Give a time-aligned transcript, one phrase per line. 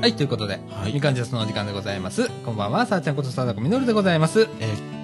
[0.00, 2.30] はい、ということで、はいみかんジャスのお時間でございます。
[2.42, 4.40] こんばんは、さあちゃんことさだこみのるでございます。
[4.40, 4.48] えー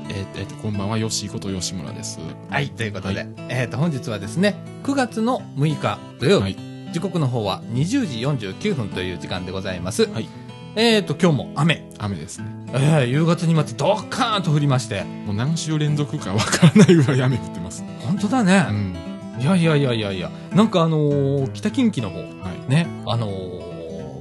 [0.08, 2.18] えーえーと、こんばんは、吉井こと吉村です。
[2.48, 6.56] はい、ということで、はいえっ、と、本日はですね、9月の6日土曜日、はい
[6.92, 10.08] 時刻の方は20時49分という時間でございます。
[10.08, 10.28] はい
[10.76, 12.46] えっ、と、今日も雨、雨ですね。
[12.72, 17.84] えー、夕方にまってドッカーンと降りまして、もう何週連続かわからないぐらい雨降ってます。
[18.00, 18.66] 本当だね。
[18.70, 19.42] うん。
[19.42, 22.24] いやいやいやいやいや、なんかあのー北近畿の方、は
[22.66, 22.70] い。
[22.70, 23.75] ね、あのー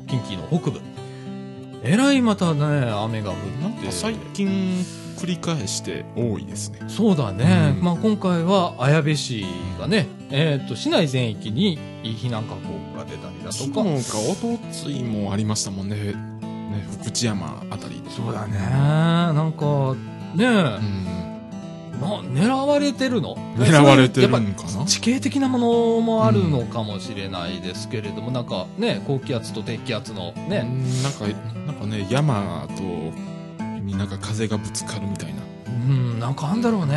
[0.07, 0.79] 近畿の北部、
[1.83, 3.63] えらいまたね、雨が降って。
[3.63, 4.83] なんか最近
[5.17, 6.79] 繰り返して多いですね。
[6.87, 7.73] そうだね。
[7.77, 9.45] うんまあ今回は綾部市
[9.79, 14.19] がね、えっ、と、市内全域に避難勧告が出たりだ昨と日かか。
[14.19, 15.95] おとついもありましたもんね。
[15.95, 18.09] ね、福知山あたりで。
[18.09, 18.57] そうだね。。
[18.59, 19.95] なんか、
[20.35, 21.34] ねうん。
[21.99, 23.35] な狙われてるの？
[23.57, 24.79] 狙われてるやっんかな？
[24.79, 31.27] ぱ地形的なものもあるのかもしれないですけれども、なんかね、高気圧と低気圧のうね、んなんか、
[31.65, 32.83] なんかね、山と、
[33.81, 35.41] になんか風がぶつかるみたいな。
[35.67, 36.95] うん、なんかあんだろうね。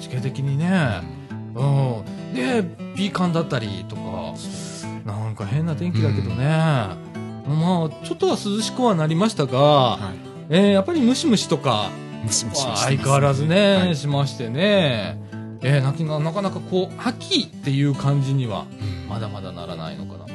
[0.00, 1.02] 地形的にね。
[1.54, 2.34] うん。
[2.34, 2.62] で、
[2.96, 4.34] ピーカンだったりとか、
[5.04, 6.46] なんか変な天気だけどね。
[6.46, 10.30] まあ、ちょっとは涼しくはなりましたが、はい。
[10.50, 11.90] えーやっぱりムシムシとか
[12.28, 15.18] 相変わらずね、はいしましてね。
[15.62, 20.26] えーなかなかこう、秋っていう感じにはうんまだまだならないのかな。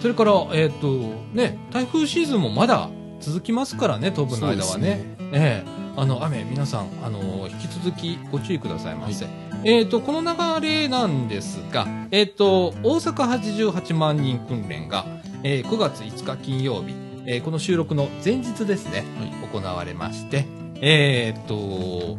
[0.00, 0.86] それから、えっ、と、
[1.32, 2.88] ね、台風シーズンもまだ
[3.20, 5.16] 続きますからね、当分の間はね。
[5.32, 9.26] ええあの、雨、皆さん、あの、引き続きご注意くださいませ。
[9.64, 15.04] えっ、と、この流れなんですが、えっ、と、大阪88万人訓練が、
[15.42, 16.94] えー9月5日金曜日、
[17.26, 19.04] えーこの収録の前日ですね、
[19.52, 20.46] 行われまして、
[20.80, 22.18] えっ、と、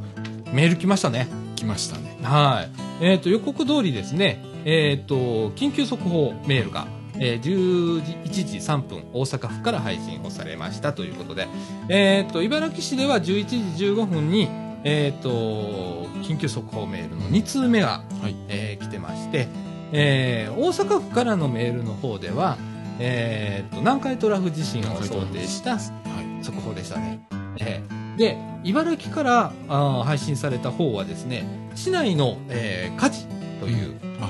[0.54, 1.28] メール来ましたね。
[1.56, 2.18] 来ましたね。
[2.24, 2.68] は
[3.00, 3.06] い。
[3.06, 6.88] えっ、と、予告通りですね、えっ、と、緊急速報メールが、
[7.20, 8.12] えー10時、
[8.42, 11.48] 1時3分、大阪府から配信をされましたということで、
[11.90, 14.48] えっ、と、茨城市では11時15分に、
[14.84, 18.36] えっ、と、緊急速報メールの2通目が、はい。
[18.48, 19.48] えー来てまして、
[19.92, 22.58] えー大阪府からのメールの方では、
[23.00, 26.44] えっ、と、南海トラフ地震を想定したはい。
[26.44, 27.20] 速報でしたね。
[27.60, 31.46] えーで、茨城からあー配信された方はですね、
[31.76, 33.26] 市内の、えー火事
[33.60, 34.30] という、あ、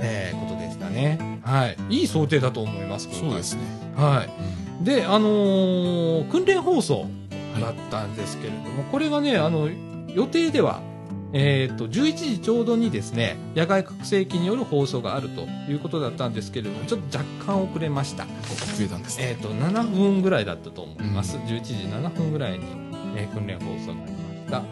[0.00, 1.40] えーことでしたね。
[1.42, 1.76] はい。
[1.90, 3.62] いい想定だと思います、そうですね。
[3.96, 4.26] はい。
[4.26, 7.06] うんで、あのー訓練放送
[7.60, 9.68] だったんですけれども、これがね、あの、
[10.08, 10.80] 予定では、
[11.32, 18.24] えっ、と、11時ちょうどにですね、野外拡声器による放送があるということだったんですけれども、ちょっと若干遅れました。
[18.24, 19.30] 増えたんですね。
[19.30, 21.36] えっ、と、7分ぐらいだったと思います。
[21.36, 22.64] うん11時7分ぐらいに、
[23.16, 24.62] えー訓練放送がありました。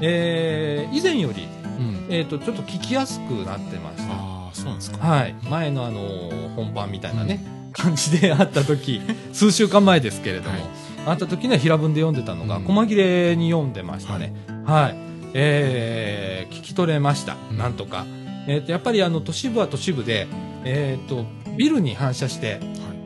[0.00, 1.46] えー以前より、
[1.78, 2.06] うん。
[2.14, 4.12] えっ、と、ちょっと聞きやすくなってました。
[4.12, 5.06] ああ、そうなんですか。
[5.06, 5.34] はい。
[5.48, 9.00] 前のあのー本番みたいなね、感じであった時、
[9.32, 10.60] 数週間前ですけれども、はい
[11.06, 14.34] あった時には平文で読んでたのが、うん細切れに読んでましたね。
[14.66, 14.96] はい。
[15.32, 17.36] えー聞き取れました。
[17.50, 18.04] うんなんとか。
[18.46, 20.26] えっ、と、やっぱりあの、都市部は都市部で、
[20.64, 21.24] えっ、と、
[21.56, 22.60] ビルに反射して、はい。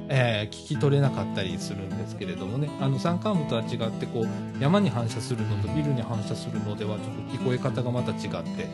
[0.09, 8.69] えー聞き取れなかったりするんですけれどもね、あの山間部とは違ってこう山に反射するのとビルに反射するのではちょっと聞こえ方がまた違って、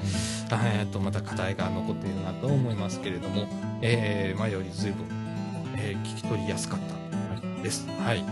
[0.53, 3.47] えー、とまた課題が残っているなと思いますけれども、
[3.83, 5.05] えー前より随分、
[5.77, 7.87] えー聞き取りやすかったです。
[8.05, 8.25] はい。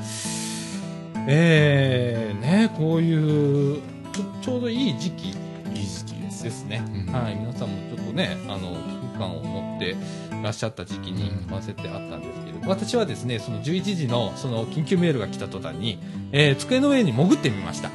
[1.31, 3.83] えー、ね、こういう
[4.13, 5.33] ちょちょうどいい時期い
[5.75, 6.83] い時期ですね。
[7.09, 9.97] うんはい、皆さんもちょっとね、あの、危機感を持って
[10.43, 15.99] らっしゃった時期にうん合わせてあったんですけれど、私はですね、その11時のその緊急メールが来た途端に、
[16.33, 17.91] えー机の上に潜ってみました。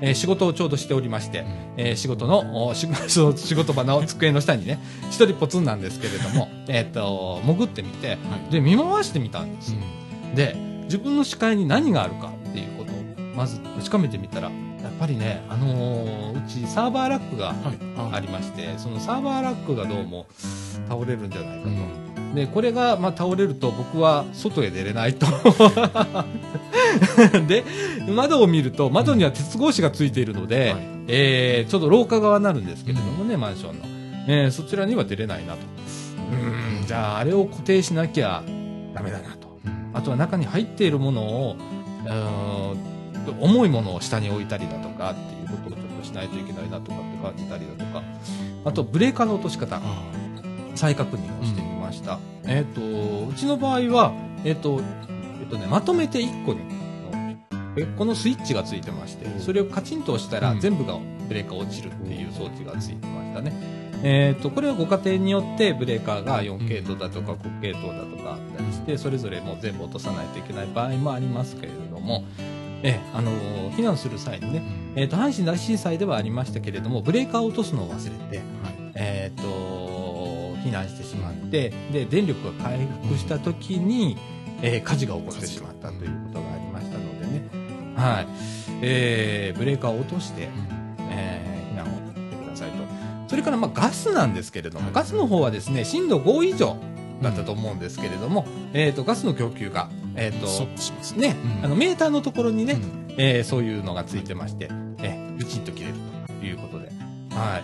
[0.00, 1.44] えー仕事をちょうどしておりまして、
[1.76, 4.78] えー仕事の、 仕事場の机の下にね、
[5.10, 8.14] 一人ポツンなんですけれども、えっと、潜ってみて、は
[8.48, 8.52] い。
[8.52, 9.78] で、見回してみたんですよ。
[10.32, 10.54] うで、
[10.84, 14.50] 自分の視界に何があるかっていうことを、まず確かめてみたら、
[14.88, 17.62] やっぱりね、あのーうちサーバーラックがん。
[17.62, 17.76] はい。
[18.14, 20.26] ありまして、そのサーバーラックがどうも
[20.88, 21.68] 倒れるんじゃないかと。
[21.68, 21.72] う
[22.30, 22.34] ん。
[22.34, 25.26] で、これが、まあ、倒れると僕は外へ出れないと。
[27.46, 27.64] で、
[28.08, 33.84] 窓を見ると、窓には鉄格子がついているので、はいえーちょっと廊下側になるんですけれどもね、マンションの。
[34.28, 35.58] えーそちらには出れないなと。
[36.30, 38.42] うーん、じゃああれを固定しなきゃ
[38.94, 39.48] ダメだなと。
[39.64, 41.56] うんあとは中に入っているものを、
[42.04, 42.76] うーん
[43.32, 48.02] 重いものを下に置いたりだとかっていうことをちょっとしないといけないなとかって感じたりだとか、
[48.64, 49.80] あとブレーカーの落とし方、あ
[50.74, 52.18] 再確認をしてみました。
[52.44, 52.80] えっ、と、
[53.28, 54.14] うちの場合は、
[54.44, 54.80] えっ、と、
[55.40, 56.60] えっ、とね、まとめて1個に、
[57.76, 60.60] えこのスイッチがついてまして、それをカチンと押したらうん。
[60.60, 60.98] 全部が
[61.28, 63.52] ブレーカー落ちるっていう装置がついてましたね。
[64.02, 72.24] えっ、と、これはご家庭によってブレーカーが4系統だとか5系統だとかあったりして、で、それぞれもう全部落とさないといけない場合もありますけれども、
[72.82, 74.62] えあのー避難する際にね、
[74.96, 78.44] えっ、と、阪神大震災ではありましたけれども、ブレーカーを落とすのを忘れて、はい。
[78.96, 79.42] えっ、と、
[80.64, 84.16] 避難してしまって、で、電力が回復した時に、
[84.62, 87.44] えー火事が起こってしまったということがありましたのでね、
[87.94, 88.26] はい。
[88.82, 90.48] えーブレーカーを落として、
[90.98, 92.78] えー避難をしてくださいと。
[93.28, 96.76] それから、まあ、ガスなんですけれども、はいガスの方はですね、震度5以上
[97.22, 99.88] だったと思うんですけれども、えっ、と、ガスの供給が、
[100.18, 101.28] えっ、ストッと、ね。
[101.28, 104.68] ね、うんあの、メーターのところにね、うんえーそういうのがついてまして、
[104.98, 105.94] えー、ブチッと切れる
[106.40, 106.86] ということで、
[107.30, 107.62] はい。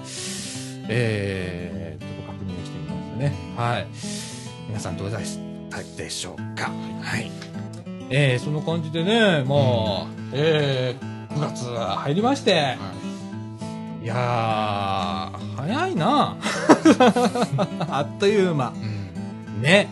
[0.89, 3.33] えー、ちょっと確認をしてみますね。
[3.57, 3.87] はい。
[4.69, 5.39] 皆さんどうでし
[5.71, 6.71] たでしょうか？
[7.03, 7.31] はい。
[8.11, 12.77] えー、その感じでね、もう、えー、9月入りまして、は
[14.03, 16.37] いやー、早いな
[17.89, 18.73] あっという間。
[18.77, 18.79] い。
[18.79, 19.63] うん。
[19.63, 19.89] ね。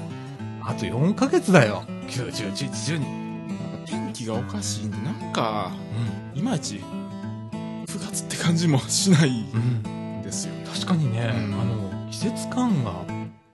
[0.62, 1.84] あと4ヶ月だよ。
[2.12, 2.98] 90、11、12。
[3.00, 5.72] なんか天気がおかしいんで、なんか、
[6.34, 6.76] いまいち、
[7.86, 10.20] 9月って感じもしないうん。
[10.20, 10.52] んですよ。
[10.72, 11.54] 確かにね、うん。
[11.60, 12.92] あの季節感が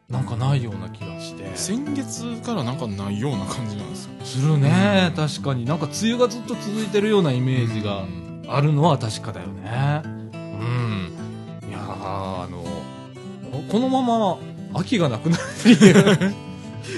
[0.09, 1.51] なんかないような気がして。
[1.55, 4.11] 先月からなんかないような感じなんですよ。
[4.25, 5.65] するね、確かに。
[5.65, 8.45] なんか梅雨がずっと続いてるようなイメージがうん。
[8.49, 10.03] あるのは確かだよね。
[10.35, 11.69] うん。
[11.69, 12.65] いやーあの
[13.71, 14.39] このまま
[14.81, 16.35] 秋がなくなる理由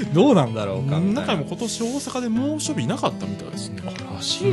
[0.12, 3.82] どうなんだろうか中でも今年大阪で猛暑日いなかったみたいですね。
[4.14, 4.44] らしい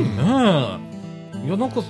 [1.46, 1.82] いやなんか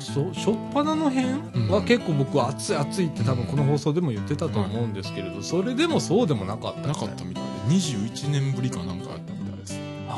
[0.00, 1.26] そ初っ端の辺
[1.68, 1.84] はうん。
[1.84, 9.78] 結構僕は暑い暑いって多分この放送でも言ってたと思うんですけれど、それでもそうでもなかったないかったみたいで、21年ぶりかなんかあったみたいです。
[10.08, 10.16] あ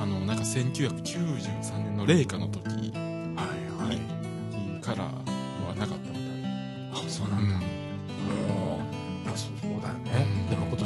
[0.00, 0.02] うん。
[0.02, 2.92] あの、なんか1993年の冷夏の時。
[2.94, 3.46] あは
[3.86, 4.80] いはい。
[4.82, 5.10] からは
[5.78, 6.26] なかったみたい。
[6.92, 7.50] あそうなうんん。
[7.50, 7.64] だ、もうい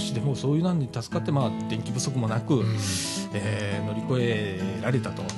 [0.00, 2.76] 年でもそういうのに助かってまあ電気不足もなく、うん。
[3.35, 5.31] えー乗り越えられたと、はい。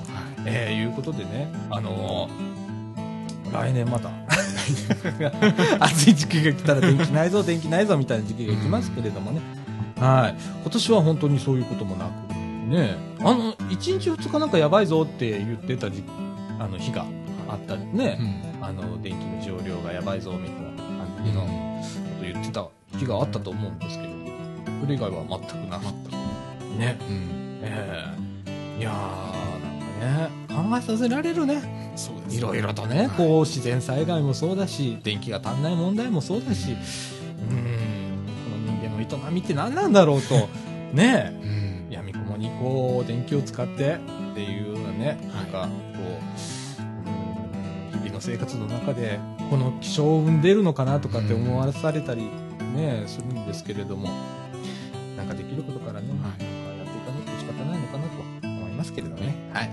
[0.46, 4.10] えーいうことでねあのー来年また
[5.78, 9.42] 暑い時期が来たら電気ないぞ電気ないぞみたいな時期が来ますけれどもね、
[10.00, 10.34] はい。
[10.62, 16.02] 今年は本当にそういうこともなくねあの1日2日なんかやばいぞって言ってた時
[16.58, 17.04] あの日が
[17.48, 18.64] あったりね、うん。
[18.64, 20.70] あの電気の容量がやばいぞみたいな
[21.04, 21.48] 感じのこ
[22.20, 22.66] と言ってた
[22.98, 24.11] 日があったと思うんですけど
[24.82, 26.16] それ以外は全くなかった。
[26.76, 26.98] ね。
[27.00, 27.60] うん。
[27.62, 28.04] え
[28.48, 28.80] え。
[28.80, 28.94] いやー
[30.00, 31.92] なんかね考えさせられるね。
[31.94, 32.36] そうです。
[32.36, 36.72] いろいろとねこう自然災害もそうだし電気が足んない問題もそうだし。
[36.72, 38.26] うーん。
[38.44, 40.48] この人間の営みって何なんだろうと。
[40.92, 41.38] ね。
[41.40, 41.48] うん。
[41.90, 43.94] えやみくもにこう電気を使って
[44.32, 46.02] っていうようなねなんかこう
[46.82, 52.22] うーん日々の生活の中でこの気象を生んでるのかなとかって思わされたり
[52.74, 54.08] ねするんですけれども
[55.22, 56.18] なんかできることからね、はい。
[56.18, 59.50] なんかやっていかないと仕方ないのかなと思いますけれどね。
[59.52, 59.70] はい。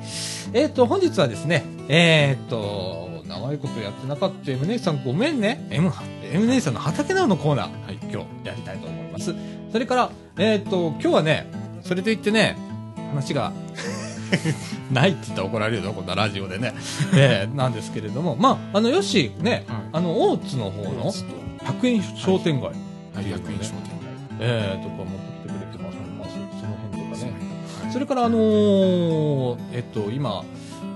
[0.53, 5.67] えっ、と、本日はですね、えっ、と、長いことやってなかった M 姉さんごめんね。
[5.71, 5.91] M、
[6.31, 8.09] M 姉さんの畑なのコーナー、はい、今
[8.43, 9.33] 日やりたいと思います。
[9.71, 12.55] それから、えっ、と、今日はね、それといってね、
[13.09, 13.51] 話が、
[14.93, 16.75] ないって言ったら怒られるよ、こんなラジオでね。
[17.15, 19.81] えーなんですけれども、まあ、あの、よし、ね、はい。
[19.93, 22.77] あの、大津の方のちょっ100円商店街、と、
[23.15, 23.99] はい、100円商店
[24.41, 25.18] えー、とか持
[27.91, 30.43] それから、あのーえっと、今、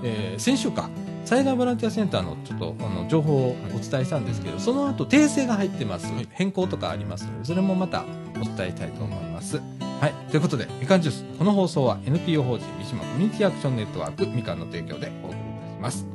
[0.02, 0.90] えー先週か、
[1.24, 8.04] 災害ボランティアセンターのちょっとあの情報をお伝えしたんですけど、その後訂正が入ってます、はい変更とかありますので、それもまた
[8.40, 9.60] お伝えしたいと思います。
[10.00, 10.30] はい。
[10.30, 11.24] ということで、みかんジュース。
[11.38, 16.13] この放送は NPO 法人三島コミュニティアクションネットワークみかんの提供でお送りいたします。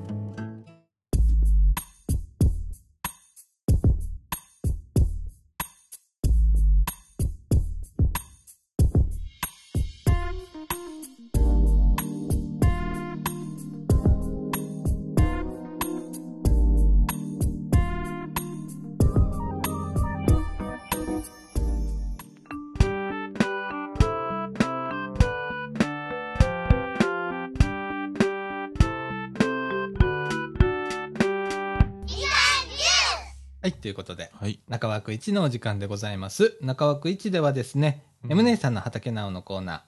[33.81, 34.59] ということで、はい。
[34.67, 36.57] 中枠1のお時間でございます。
[36.61, 39.85] 中枠1ではですね、うん M 姉さんの畑直のコーナ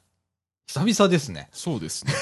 [0.77, 1.49] ー、久々ですね。
[1.51, 2.13] そうですね。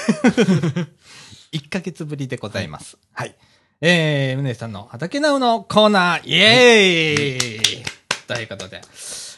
[1.52, 2.98] 1ヶ月ぶりでございます。
[3.12, 3.36] はい。
[3.80, 7.84] えー、M 姉さんの畑直のコーナー、イエーイ
[8.26, 8.80] ということで、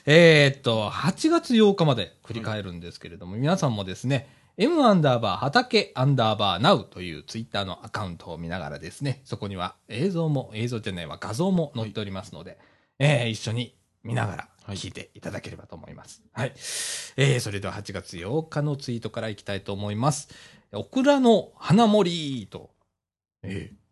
[0.06, 4.26] えー、っと、8月8日まで繰り返るんですけれども、皆さんもですね、
[4.58, 12.58] M アンダーバー畑アンダーバーナウというツイッターのアカウントを見ながらですね、そこには映像も、映像じゃないわ、画像も載っておりますので、
[12.98, 16.22] えー、一緒に見ながらはい聞いていただければと思います。
[16.32, 16.52] はい。
[17.16, 20.28] えー、それでは8月8日のツイートからいきたいと思います。
[20.72, 22.70] オクラの花盛りと、
[23.42, 23.82] えー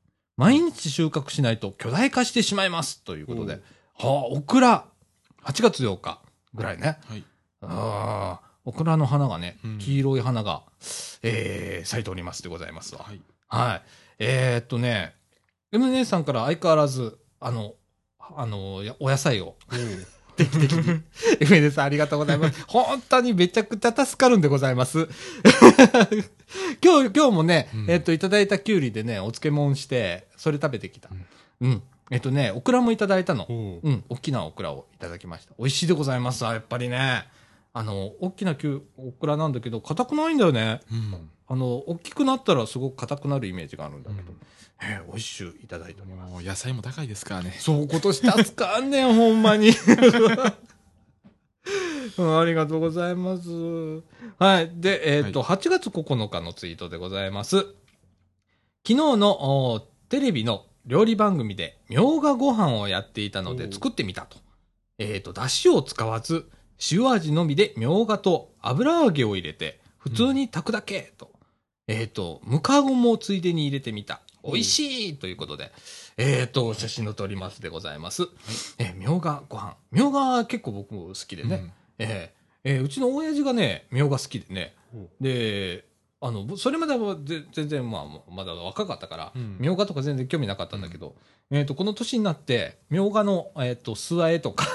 [0.41, 3.61] 毎日収穫しないと巨大化してしまいますということで、
[3.99, 4.87] はあ、オクラ、
[5.45, 6.23] 8月8日
[6.55, 6.99] ぐらいね。
[7.07, 7.25] はい。
[7.61, 10.63] ああ、オクラの花がね、うん黄色い花が、
[11.25, 13.03] えー、咲いておりますでございますわ。
[13.03, 13.21] はい。
[13.49, 13.83] はい。
[14.21, 15.15] えー、っとね、
[15.73, 17.75] M 姉さんから相変わらず、あの、
[18.37, 19.57] あの、やお野菜を、
[20.37, 21.03] 定期的に。
[21.41, 22.63] M 姉さんありがとうございます。
[22.69, 25.09] 本当にめちゃくちゃ助かるんでございます。
[26.81, 31.11] 今日、今日もね、うんえっと、いただいたきゅうりでね、お漬物して、それ食べてきた。
[31.61, 31.83] うん。
[32.13, 33.47] えっとね、オクラもいただいたの。
[33.49, 35.55] おうん、大きなオクラをいただきました。
[35.59, 37.25] 美味しいでございますわやっぱりね。
[37.73, 40.81] あの、大きなきゅうオクラなんだけど、硬くないんだよね。
[40.91, 41.31] うん。
[41.47, 44.39] あの、大きくなったらすごく硬くなるイメージがあるんだけど、うん
[44.83, 46.33] えー美味しゅういただいております。
[46.33, 47.55] もう野菜も高いですからね。
[47.59, 49.71] そう、今年助かんねん、ほんまに。
[52.19, 53.49] うんありがとうございます。
[54.39, 54.73] はい。
[54.75, 57.59] で、えっ、と、8月9日のツイートでございます。
[57.59, 57.75] 昨
[58.85, 64.39] 日のおテレビの料理番組で、みょうがご飯をやっていたので作ってみたと。
[64.99, 66.51] えっ、と、出汁を使わず、
[66.91, 71.31] 塩味のみでみょうがと油揚げを入れて、普通に炊くだけと。
[71.87, 74.21] えっ、と、むかごもついでに入れてみた。
[74.45, 75.73] 美味しいということで、
[76.17, 78.29] えっ、と、写真を撮りますでございます。
[78.79, 79.77] えーみょうがご飯。
[79.91, 81.75] みょうが結構僕も好きでね。
[81.99, 84.75] えーえーうちの親父がね、みょうが好きでね。
[84.95, 85.09] うん。
[85.21, 85.85] で、
[86.23, 91.15] あの、ぼそれまではぜ全然、まあ、まだ若かったからうん、みょうがとか全然興味なかったんだけど、
[91.51, 94.67] えっ、と、この年になって、みょうがの、えっ、と、酢あえとか、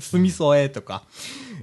[0.00, 1.02] 酢味噌あえとか、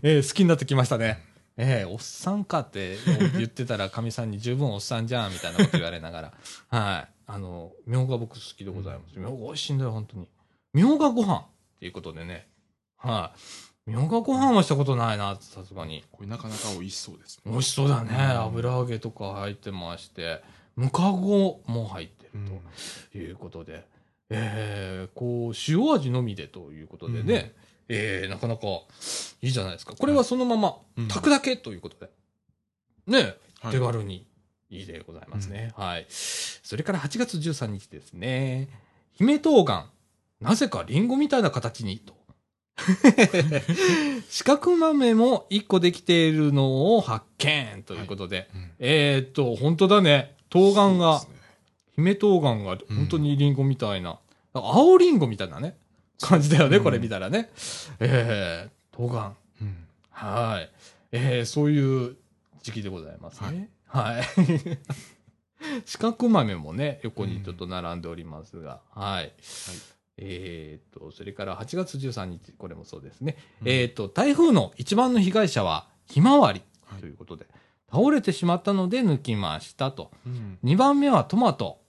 [0.03, 1.19] えー好きになってきましたね。
[1.57, 2.97] えーおっさんかって
[3.35, 6.33] 言ってたら、 かみさんに十分おっさんじゃん、みたいなこと言われながら。
[6.69, 7.07] はい。
[7.27, 9.17] あの、みょうが僕好きでございます。
[9.17, 10.27] みょうが美味しいんだよ、本当に。
[10.73, 11.45] みょうがご飯っ
[11.79, 12.47] ていうことでね。
[12.97, 13.39] はい。
[13.87, 16.03] みょうがご飯はしたことないな、さすがに。
[16.11, 17.51] これなかなか美味しそうですね。
[17.51, 18.09] 美味しそうだね。
[18.11, 20.41] うん油揚げとか入ってまして、
[20.75, 22.61] むかごも入ってるうん。
[23.11, 23.85] ということで、
[24.31, 27.53] えー、こう、塩味のみでということでね、
[27.87, 28.65] えー、なかなか
[29.41, 29.93] いいじゃないですか。
[29.95, 32.09] これはそのままうん炊くだけということで、
[33.05, 34.27] ね、はい手軽に
[34.71, 35.73] いいでございますね。
[35.77, 36.07] はい。
[36.09, 38.67] それから8月13日ですね。
[39.13, 39.89] 姫冬瓜。
[40.41, 42.24] なぜかリンゴみたいな形にと。
[44.29, 48.49] 四角豆も1個できているのを発見ということで。
[48.53, 50.35] うんえーっと、本当だね。
[50.49, 51.35] 冬瓜が、ね
[51.95, 54.19] 姫冬瓜が本当にリンゴみたいな。
[54.53, 55.77] 青リンゴみたいなね。
[56.21, 57.49] 感じだよね、うんこれ見たらね。
[57.99, 59.33] えー、冬瓜。
[59.61, 59.77] うん
[60.09, 60.69] はい。
[61.11, 62.15] えー、そういう
[62.61, 63.69] 時期でございますね。
[63.87, 64.23] はい。
[65.85, 69.33] 四角豆もね、横にちょっと並んでおりますが、はい。
[70.17, 73.37] えー、と、それから8月13日、これもそうですね。
[73.61, 77.47] うんえー、と、台風の一番の被害者は、ひまわりはいということで、
[77.91, 80.11] 倒れてしまったので抜きましたと。
[80.25, 81.79] うん2番目はトマト。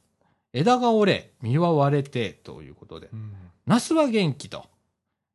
[0.52, 3.08] 枝が折れ、実は割れて、ということで。
[3.12, 3.32] うん
[3.66, 4.64] ナスは元気と。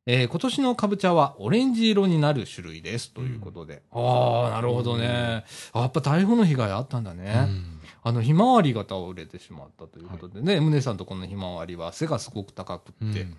[0.06, 3.12] えー今年のかぼちゃはオレンジ色になる種類です。
[3.12, 3.82] ということで。
[3.92, 5.44] ああ、なるほどね。
[5.72, 7.46] あやっぱ台風の被害あったんだね。
[7.48, 13.36] うんあの、ひまわりが倒れてしまったということでね、宗さんとこのひまわりは背がすごく高くって、うん。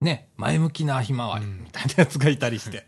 [0.00, 2.84] ね、前向きなひまわりうんみたいなやつがいたりして、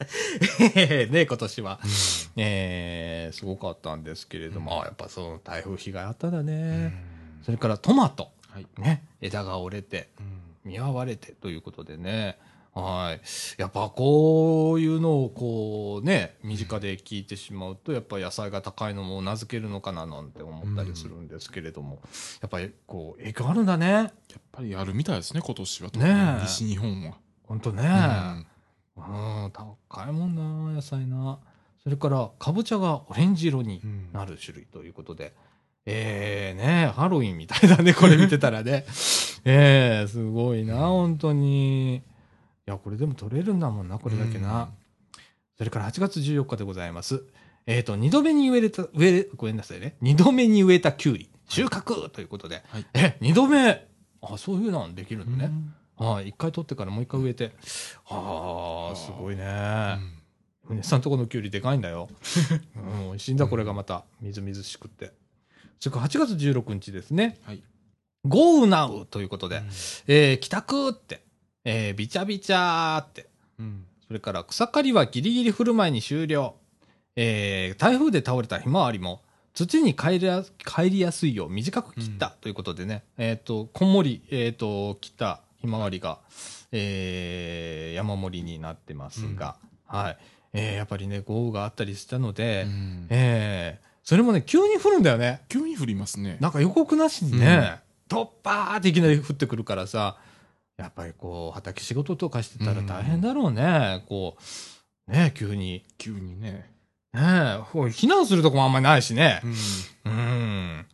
[1.10, 1.90] ね、今年は、うん。
[2.36, 4.82] えー、すごかったんですけれども、うん。
[4.82, 6.86] あやっぱその台風被害あったんだうね。
[6.86, 6.92] ん。
[7.42, 8.66] それからトマト、はい。
[8.78, 10.40] ね、枝が折れて、うん。
[10.70, 12.38] 見合われてということでね。
[12.74, 13.20] はい。
[13.60, 22.00] やっぱこういうのをこうね、身近で聞いてしまうと、やっぱ野菜が高いのも名付けるのかななんて思ったりするんですけれども、
[22.40, 23.86] やっぱりこう、影響あるんだね。
[23.88, 24.10] やっ
[24.52, 27.82] ぱりあるみたいですね今年はねえ西日本はほんとね。
[27.84, 28.46] うん
[28.96, 29.76] うん、高
[30.08, 30.34] いもん
[30.68, 31.38] な、野菜な。
[31.82, 35.34] それから、かぼちゃがオレンジ色にうんなる種類ということで。
[35.86, 38.84] ええね、ハロウィンみたいだね、これ見てたらね。
[39.44, 42.02] ええすごいな、本当に。
[42.70, 44.62] いや、これでも取れるんだもんな、これだけな。
[44.62, 44.68] うん
[45.58, 47.22] それから8月14日でございます。
[47.66, 49.94] えっ、と、二度目に植えれた、植えれ、ごめんなさいね。
[50.00, 52.62] 二度目に植えたキュウリ、収穫ということで。
[52.68, 53.86] はいえ、二度目
[54.22, 55.50] あ、そういうのできるのね。
[55.98, 57.52] うんはい、一回取ってからもう一回植えて。
[58.08, 59.98] ああ、すごいね。
[60.70, 62.08] うんねさんとこのきゅうりでかいんだよ。
[62.76, 64.06] うん、美味しいんだ、これがまた。
[64.22, 65.12] みずみずしくって。
[65.78, 67.36] それから8月16日ですね。
[67.44, 67.62] はい
[68.26, 69.64] 豪雨なうということで、うん
[70.06, 71.22] えー、帰宅って、
[71.64, 73.28] えー、びちゃびちゃーって。
[73.58, 76.56] うんそれから草刈りはギリギリ降る前に終了。
[77.14, 79.22] えー、台風で倒れたひまわりも、
[79.54, 86.18] 土に帰りや帰りやすいよう短く切ったということでね、えっ、と、こんもり、えっ、と、切ったひまわりが、
[86.72, 90.18] えー、山盛りになってますが、はい。
[90.54, 95.42] えー、やっぱりね、豪雨があったりしたので、うんえー、それもね、急に降るんだよね。
[95.48, 96.36] 急に降りますね。
[96.40, 100.16] なんか予告なしにね、突破ーっていきなり降ってくるからさ、
[100.80, 104.02] やっぱりこう、畑仕事とかしてたら大変だろうね。
[104.08, 104.36] こ
[105.08, 105.84] う、ね、急に。
[105.98, 106.70] 急にね。
[107.12, 109.42] ね避難するとこもあんまりないしね
[110.04, 110.08] う。
[110.08, 110.12] ん。
[110.12, 110.86] うん。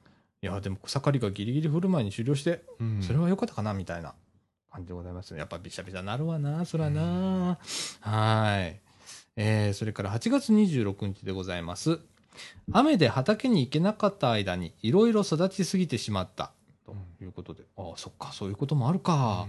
[0.42, 4.14] いや、でも草刈りがギリギリ降る前に終了して、うんそれは良かったかな、みたいな
[4.72, 5.38] 感じでございますね。
[5.38, 7.58] やっぱびしゃびしゃなるわな、そらな。
[8.00, 8.80] はい。
[9.36, 12.00] えー、それから8月26日でございます。
[12.72, 16.50] 雨で畑に行けなかった間にいろいろ育ちすぎてしまった。
[16.86, 17.64] ということで。
[17.76, 19.48] ああ、そっか、そういうこともあるか。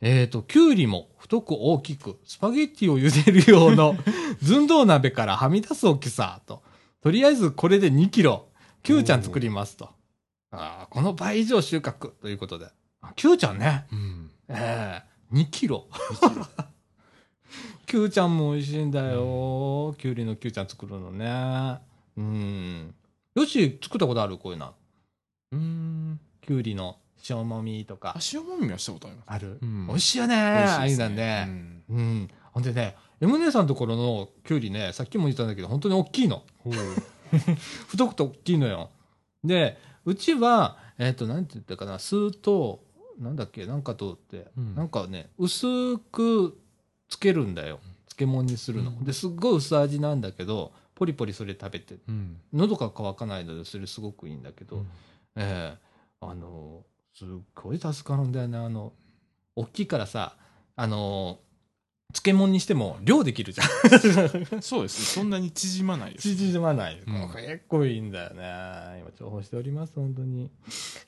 [0.00, 3.96] えっ、と、きゅうりも太く大きく、スパゲッティを茹でる用の
[4.40, 6.62] 寸胴鍋からはみ出す大きさと。
[7.02, 8.48] とりあえずこれで2キロ、
[8.82, 9.90] きゅうちゃん作りますと。
[10.50, 12.68] ああ、この倍以上収穫ということで。
[13.00, 13.86] あきゅうちゃんね。
[13.92, 14.30] うん。
[14.48, 15.86] ええ2キロ。
[17.86, 19.94] きゅうちゃんも美味しいんだよ。
[19.98, 21.80] きゅうりのきゅうちゃん作るのね。
[22.16, 22.94] うん。
[23.34, 24.74] よし、作ったことあるこういうの。
[25.52, 26.20] うん。
[26.48, 26.96] きゅうりの
[27.28, 28.20] 塩もみとかあ、。
[28.32, 29.26] 塩もみはしたことあります。
[29.28, 29.58] ある。
[29.60, 30.34] うん美味しいよね。
[30.34, 31.46] 美味しああいういですのね。
[31.46, 32.28] うんうん。
[32.52, 36.42] ほんでね、M 姉さんのところのきゅうりね、さっきも言ったんだけど、本当に大きいの。
[37.88, 38.88] 太くて大きいのよ。
[39.44, 39.76] で、
[40.06, 42.82] うちは、えっ、と、なんて言ったかな、酢と、
[43.18, 46.58] なんだっけ、なんかとって、うんなんかね、薄く
[47.10, 47.80] つけるんだよ。
[48.08, 48.90] 漬物にするの。
[48.90, 52.40] うんで、すっごい薄味なんだけど、ポリポリそれ食べて、うん。
[52.54, 54.86] 喉が渇かないので、それすごくいいんだけど、うん
[55.36, 55.87] ええ
[56.20, 56.84] あの、
[57.14, 58.58] すっごい助かるんだよね。
[58.58, 58.92] あの、
[59.56, 60.36] 大きいからさ、
[60.76, 61.40] あの、
[62.12, 63.68] 漬物にしても量できるじゃん。
[64.62, 65.04] そうですね。
[65.06, 66.34] そんなに縮まないです。
[66.34, 67.02] 縮まない。
[67.06, 69.02] うん結構いいんだよね。
[69.02, 70.50] 今、重宝しております、本当に。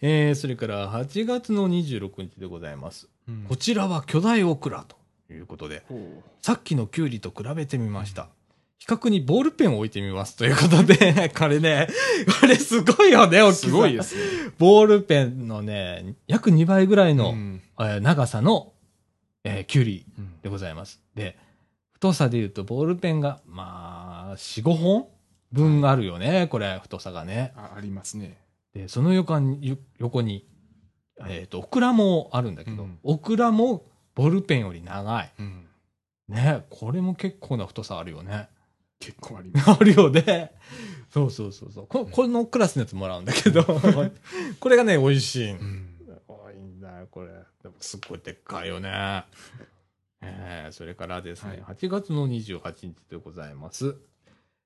[0.03, 3.09] えー、それから8月の26日でございます。
[3.29, 4.97] うんこちらは巨大オクラと
[5.33, 5.85] いうことで、
[6.43, 8.29] さっきのキュウリと比べてみました。
[8.81, 11.87] 比較にボールペンを置いてみますということで、 これね、
[12.41, 13.67] これすごいよね、大きさ。
[13.67, 14.53] すごいですね。
[14.59, 18.73] ボールペンのね、約2倍ぐらいの、うんえー長さの、
[19.45, 20.99] えーキュウリうんでございます。
[21.15, 21.37] で、
[21.93, 25.07] 太さで言うと、ボールペンが、まあ、4、5本
[25.53, 27.53] 分あるよね、これ、太さがね。
[27.57, 28.39] あありますね。
[28.73, 30.47] で、その横に、ゆ横に、
[31.29, 35.31] えっ、と、オクラもあるんだけど、うんオクラもボールペンより長い。
[35.39, 35.67] うん。
[36.29, 38.49] ね、これも結構な太さあるよね。
[39.01, 39.71] 結構あります。
[39.71, 40.53] あるよね。
[41.11, 41.87] そうそうそうそう。
[41.89, 43.65] ここのクラスのやつもらうんだけど、
[44.61, 45.63] これがね、美味しいのう。
[45.65, 45.97] ん。
[46.29, 47.29] 多いんだよ、これ。
[47.63, 49.25] でも、すっごいでっかいよね。
[50.23, 53.97] えー、それからですね、はい8月の28日でございます。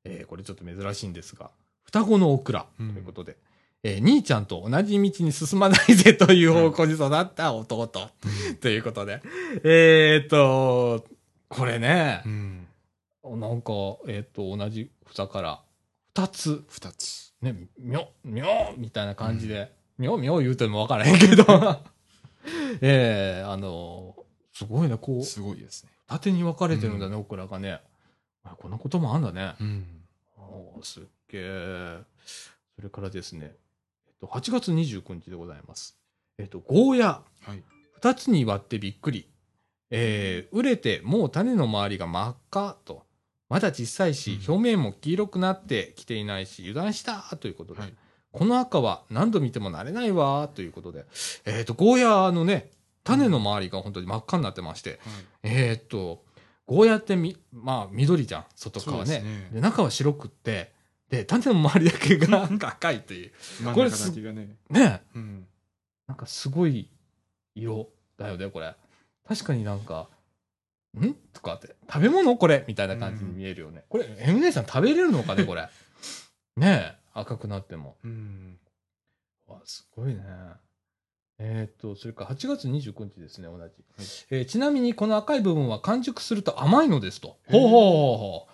[0.04, 1.50] えー、これちょっと珍しいんですが、
[1.84, 3.36] 双子のオクラということで、
[3.84, 7.86] えー兄ちゃんと同じ道に進まないぜという方向に育った弟、
[8.60, 9.22] ということで。
[9.62, 11.04] えーっと、
[11.48, 12.63] これねう、ん。
[13.24, 13.72] なんか、
[14.06, 15.62] えーっと、同じ房から
[16.14, 17.32] 二つ二つ。
[17.40, 21.44] ね、みょ、みょみたいな感じで、みょみょ言うてもわからへんけど、
[22.80, 24.16] ええあの、
[24.52, 25.90] すごいね、こう、すごいですね。
[26.06, 27.80] 縦に分かれてるんだね、オクラがね。
[28.44, 29.54] あこんなこともあんだね。
[29.60, 29.87] うん。
[30.82, 31.98] すっげえ。
[32.76, 33.56] それからですね、
[34.06, 35.98] えっと、8月29日でございます。
[36.38, 37.62] えっと、ゴーヤ、はい。
[37.94, 39.28] 二つに割ってびっくり。
[39.90, 43.04] えー、熟れてもう種の周りが真っ赤と。
[43.54, 47.82] まだ小さいし、うん表面も黄色くなってきていないし、油断したということで。
[47.82, 47.94] はい。
[48.32, 51.04] この赤は何度見ても慣れないわということで。
[51.44, 52.72] えっ、と、ゴーヤのね、
[53.04, 54.98] 種の周りが本当に真っ赤になってまして。
[55.44, 56.24] えっ、と、
[56.66, 59.20] ゴーヤってみ、まあ、緑じゃん、外側ね。
[59.20, 60.72] ねで中は白くって、
[61.08, 63.32] で、種の周りだけが赤いという。
[63.72, 64.56] これすね。
[64.68, 65.46] ねうん。
[66.08, 66.90] なんかすごい
[67.54, 67.88] 色
[68.18, 68.74] だよね、これ。
[69.28, 70.08] 確かになんか、
[71.00, 71.14] ん？
[71.33, 72.37] とかって、食べ物？
[72.37, 73.85] これみたいな感じに見えるよね。
[73.88, 75.68] これ、M 姉さん食べれるのかね、これ。
[76.57, 77.96] ねえ、赤くなっても。
[78.04, 78.59] うん。
[79.46, 80.22] わすごいね。
[81.38, 83.74] えっ、と、それから8月29日ですね、同じ。
[84.30, 87.38] えーちなみにこの赤い部分は完熟すると甘いのですと。
[87.48, 88.52] ほうほうほうほう。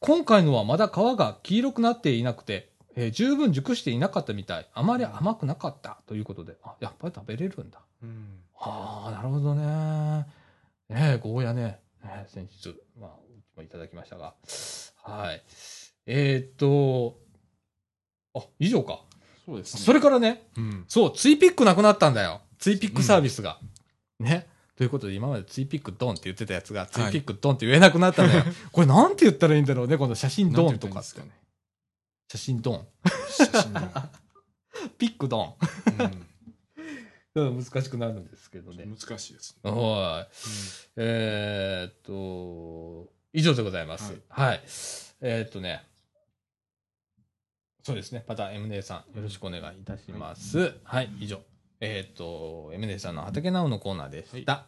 [0.00, 4.68] 今回のはまだ皮が黄色くなっていなくて、えー十分熟していなかったみたい。
[4.74, 6.56] あまり甘くなかったということで。
[6.64, 7.80] あ、やっぱり食べれるんだ。
[8.02, 8.40] うん。
[8.58, 10.26] ああ、なるほどね。
[10.90, 11.78] ねえ、ゴーヤね。
[12.02, 14.34] ね先日、まあ、うちもいただきましたが。
[15.04, 15.42] はい。
[16.06, 17.16] えーっと、
[18.34, 19.04] あ、以上か。
[19.46, 19.82] そうですね。
[19.82, 20.84] それからね、うん。
[20.88, 22.40] そう、ツイピックなくなったんだよ。
[22.58, 23.60] ツイピックサービスが。
[24.18, 24.48] ね。
[24.74, 28.44] ということで、今までツイピックドンって言ってたやつが、ツイピックドンって言えなくなったんだよ。
[28.72, 32.88] これなんて言ったらいいんだろうね、この写真ドンとか写真ドン。
[33.28, 33.80] 写真の。
[34.98, 35.54] ピックドン。
[36.00, 36.29] うん
[37.34, 38.84] 難しくなるんですけどね。
[38.84, 39.70] 難しいですね。
[39.70, 40.32] はい。
[40.96, 44.20] えーっと、以上でございます。
[44.28, 44.60] はい。
[45.20, 45.84] えーっとね、
[47.82, 48.24] そうですね。
[48.26, 50.74] また M 姉さん、よろしくお願いいたします。
[50.82, 51.40] はい、以上。
[51.80, 54.66] えーっと、M 姉さんの畑直のコーナーでした。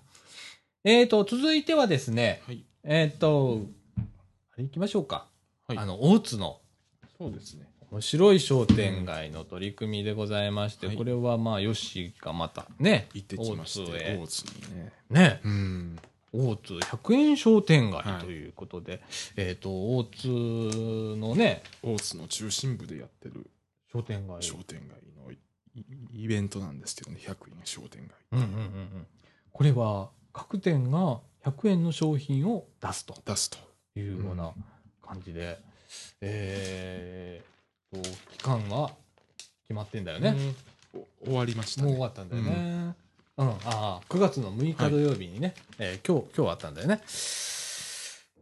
[0.85, 2.64] えーっと、続いてはですね、はい。
[2.85, 3.61] えーっと、
[3.98, 5.27] あれ行きましょうか。
[5.66, 6.61] はいあの、大津の
[7.18, 7.72] そうですね。
[7.92, 14.92] 面白い商店街の取り組みでございまして、はいこれはまあ、ヨッシーがまたね、行ってきまして、大津にね。
[15.11, 15.98] ね、うん。
[16.33, 19.02] 大津100円商店街はいということで、
[19.37, 23.50] えっ、と、大津のね、大津の中心部でやってる
[23.92, 24.42] 商店街。
[24.42, 25.38] 商店街のイ
[26.14, 28.16] イベントなんですけどね、100円商店街。
[28.33, 29.07] うんうんうんうん。
[29.52, 33.59] これは、各店が100円の商品を出すと出すと。
[33.94, 34.55] いうような
[35.02, 35.59] 感じで、
[36.22, 37.52] えー
[37.92, 38.90] と、期間は
[39.64, 40.31] 決まってんだよね。
[40.31, 40.57] うん
[40.94, 41.87] お終わりましたね。
[41.87, 42.94] もう終わったんだよね。
[43.38, 47.00] うん、ああ、9月の6日土曜日にね、えー今日、今日あったんだよね。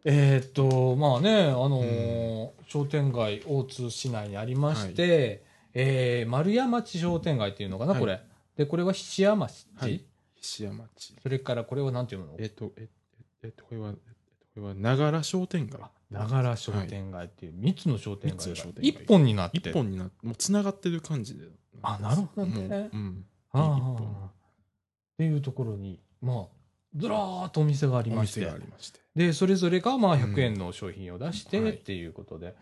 [0.04, 8.20] えーっと、まあね、あのー商店街、大津市内にありまして、えー丸屋町商店街っていうのかな、はいこれ。
[8.56, 9.68] で、これは菱屋町。
[9.76, 10.04] はい
[10.40, 11.14] 菱屋町。
[11.22, 12.34] それからこれはなんていうの？
[12.40, 12.88] えっと、え
[13.44, 14.00] えっと、これは、えっと
[14.54, 15.80] これは、ながら商店街。
[16.10, 19.58] ながら商店街っていう3つの商店街が三つの商店街一本になって。
[19.58, 21.46] 一本になもう繋がってる感じで。
[21.82, 23.24] あなるほどねもううん。
[24.26, 24.30] っ
[25.16, 26.46] ていうところに、まあ、
[26.96, 28.50] ずらーっとお店がありおまして。
[29.14, 32.54] で、それぞれがまあうん100円の商品を出してはいっていうことで、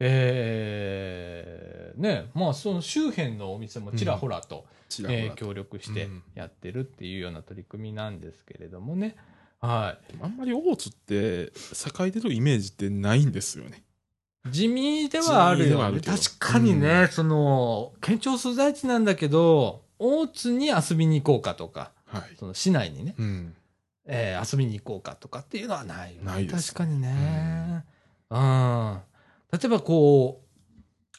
[0.00, 9.16] えーね、まあその周辺のお店もちらほらと、ちらほらとえー協力してうんやってるっていうような取り組みなんですけれどもね。
[9.60, 13.82] はあんまり大津って、栄えてるイメージってないんですよね。
[14.46, 14.50] い。
[14.50, 16.00] 地味ではあるよね。
[16.00, 22.22] 確かにね、うんその、県庁所在地なんだけど、大津に遊びに行こうかとか、はい。
[22.38, 23.54] その市内にね、うん。
[24.06, 27.84] えー遊びに行こうかとかっていうのはないよねないです確かにね。
[28.30, 28.98] うん。
[29.52, 30.48] 例えばこう、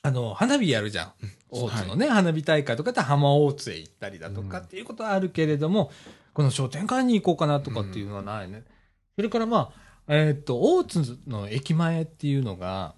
[0.02, 1.14] あの、花火やるじゃん。
[1.52, 5.92] 大津のね、花火大会とかって浜大津へ行ったりだとかっていうことはあるけれども、
[6.34, 8.64] この商店街に行こうかなとかっていうのはないね。
[9.16, 12.96] それからまあ、えーっと、大津の駅前っていうのが、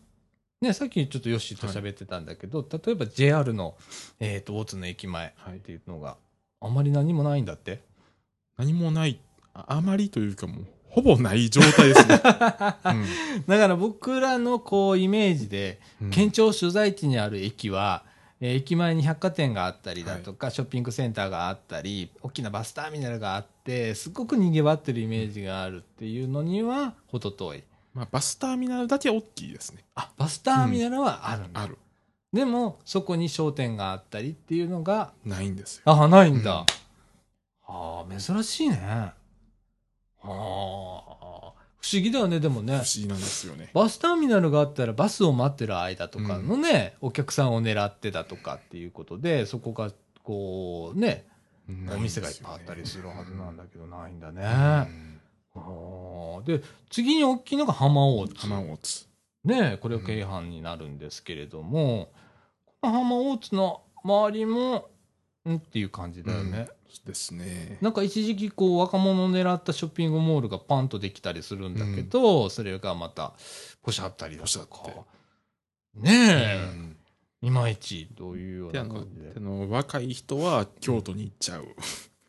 [0.62, 3.76] ね、さっきちょっとヨッシーと喋ってたんだけど、例えば JR の、
[4.20, 6.17] えーっと、大津の駅前はいっていうのが
[6.60, 7.82] あんまり何もないんだって。
[8.58, 9.20] 何もない、
[9.54, 12.17] ああまりというかもう、ほぼない状態ですね。
[12.22, 12.74] だか
[13.48, 18.11] ら僕らのこうイメージで、うん県庁所在地にある駅は、えー
[18.41, 27.63] 駅前に百貨店があったりだとか、ショッピングセンターがあったり、大きなバスターミナルがあって、すごく賑わってるイメージがあるっていうのには、ほど遠い。
[27.93, 29.84] まあ、バスターミナルだけ大きいですね。
[29.95, 31.62] あ、バスターミナルはあるんだ。
[31.62, 31.77] ある。
[32.34, 35.84] でも、そこに商店があったりっていうのが、ないんですよ。
[35.86, 36.60] あ、ないんだ。
[36.60, 36.65] うん
[37.71, 38.77] はあ、珍しいね。
[40.19, 41.11] はあ、
[41.82, 42.84] 不思議だよね、でもね不思。
[43.02, 43.72] 議なんですよね。
[43.74, 49.91] バスターミナルがあったらバスを待ってる間とかのね、お客さんを狙ってだとかっていうことで、そこが
[50.24, 51.26] こうね、
[51.89, 54.44] お店がいっぱいあったりするはずなんだけど、ないんだね。
[54.46, 55.12] うん
[56.46, 58.48] で、次に大きいのが浜大津。
[58.48, 59.08] 浜大津。
[59.44, 62.12] ねこれが京阪になるんですけれども、
[62.82, 64.89] この浜大津の周りも、
[65.50, 66.67] んっていう感じだよね。
[66.99, 67.77] ですね。
[67.82, 73.34] なんか一時期こう若者を狙ったショッピングモールがパンとできたりするんだけど、それがまた
[73.82, 74.95] ポシャったりだとかて。
[75.95, 76.97] ねえ、うん
[77.43, 79.39] いまいちどういうような感じであ。
[79.39, 81.65] の若い人は京都に行っちゃう。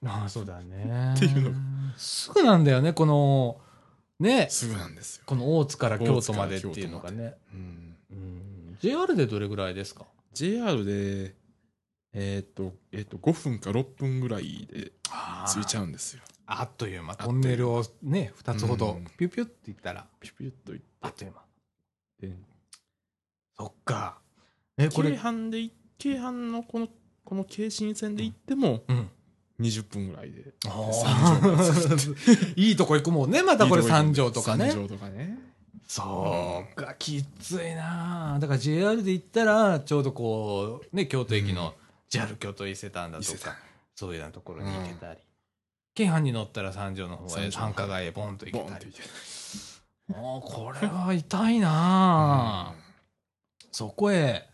[0.06, 1.12] ああ、そうだね。
[1.14, 1.52] っていうの
[1.96, 3.60] すぐなんだよね、この、
[4.18, 5.24] ね、すぐなんですよ。
[5.26, 7.34] この大津から京都までっていうのがね。
[7.52, 11.34] うんうん、JR でどれぐらいですか？JR で、
[12.14, 14.92] えーっと、えーっと、5分か6分ぐらいで
[15.52, 16.22] 着いちゃうんですよ。
[16.46, 17.16] あっという間。
[17.16, 21.40] トンネルをね、2つほどうん、ピュピュって言ったら、ピュピュッと行あっという間。
[21.40, 21.44] っ
[22.20, 22.36] て。
[23.56, 24.18] そっか。
[24.76, 26.88] え、これ京、阪でい、京阪のこの、
[27.24, 29.10] この京神線で行ってもうん。
[29.60, 30.52] 20分ぐらいで。
[32.56, 34.70] いいとこ行くもんね、またこれ三条とかね。
[34.70, 35.38] 三条とかね。
[35.86, 41.74] そうか、きついなあだから JR で行ったら、ちょうどこう、ね、京都駅の
[42.12, 43.56] JR 京都伊勢丹だとか、
[43.94, 45.20] そういうようなところに行けたり。
[45.94, 48.86] 京阪に乗ったら三条の方へ、繁華街へボンと行けたり。
[50.08, 52.74] もうこれは痛いなあ。
[53.70, 54.46] そこへ、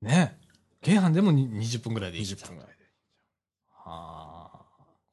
[0.00, 0.38] ね、
[0.80, 2.84] 京阪でもに20分ぐらいで行けちゃ20う分ぐらいで。
[3.72, 4.64] はあ、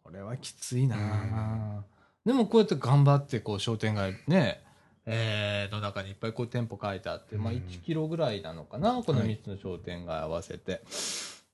[0.04, 1.84] これはきついなあ。
[2.26, 4.63] でもこうやって頑張って、こう、商店街ね、
[5.06, 7.58] えー、の中にいっぱいこう店舗書いてあって、まあうん。
[7.58, 10.82] 1キロぐらいなのかな、このはい3つの商店街合わせて。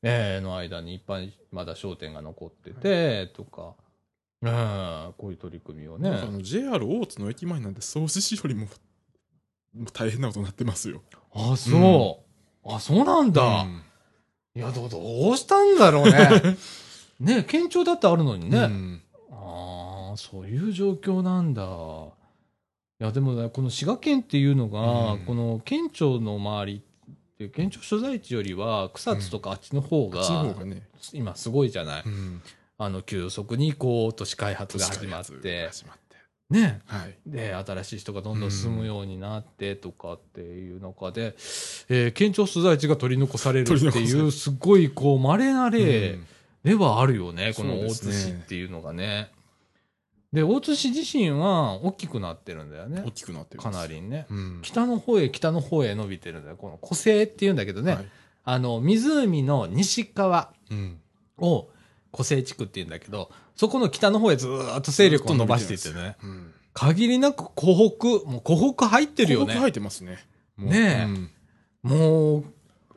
[0.02, 3.76] えーの間にいっぱいまだ商店が残ってて、とか、
[4.44, 6.10] えーこういう取り組みをね。
[6.10, 8.68] あの JR 大津の駅前なんで掃除しよりも
[9.94, 11.02] 大変なことになってますよ。
[11.34, 12.24] あ、そ
[12.66, 12.74] う。
[12.74, 13.62] あ、そうなんだ。
[13.64, 13.84] うん
[14.56, 16.58] いや、どうどうしたんだろうね。
[17.20, 18.58] ね、県庁だってあるのにね。
[18.58, 21.64] うんああ、そういう状況なんだ。
[23.00, 26.89] いや、でもね、この滋賀県っていうのが、うんこの県庁の周りって、
[27.48, 30.22] 県庁所在地よりは、草津とかあっちの方が、
[31.14, 32.04] 今すごいじゃない？
[32.06, 32.42] うん
[32.78, 35.70] あの、急速にこう、都市開発が始まって。
[36.50, 36.82] ね。
[36.86, 37.16] はい。
[37.28, 41.36] で、新しい人がどんどん進むようになってとかっていう中で、
[41.90, 46.26] えー県庁所在地が取り残されるっていう、すごいこう、稀な例、うん
[46.62, 49.32] ではあるよね、この大津市っていうのがね。
[50.32, 53.12] で、大津市自身は大きくなってるんだよね大。
[53.12, 54.28] きくなってるんかなりね。
[54.30, 54.60] うん。
[54.62, 56.56] 北の方へ北の方へ伸びてるんだよ。
[56.56, 57.94] この湖西っていうんだけどね。
[57.94, 58.06] はい
[58.46, 61.00] あの、湖の西側うん。
[61.38, 61.70] を
[62.12, 66.16] 湖西地区っていうんだけど、そこの北の方へずーっと勢力を伸ばしていってね。
[66.24, 66.54] うん。
[66.74, 69.46] 限りなく湖北、もう湖北入ってるよね。
[69.48, 70.18] 広く入ってますね。
[70.58, 71.30] ねえうん
[71.84, 72.44] もう、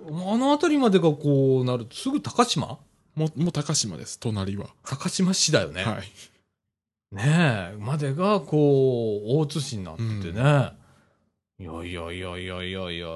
[0.09, 2.79] あの辺りまでがこうなると、すぐ高島？
[3.15, 4.69] もう、もう高島です、隣は。
[4.85, 5.85] 高島市だよね。
[5.85, 6.03] はい。
[7.13, 10.73] ねえ、までが、こう、大津市になってね。
[11.59, 13.07] いやいやいやいやいやいや。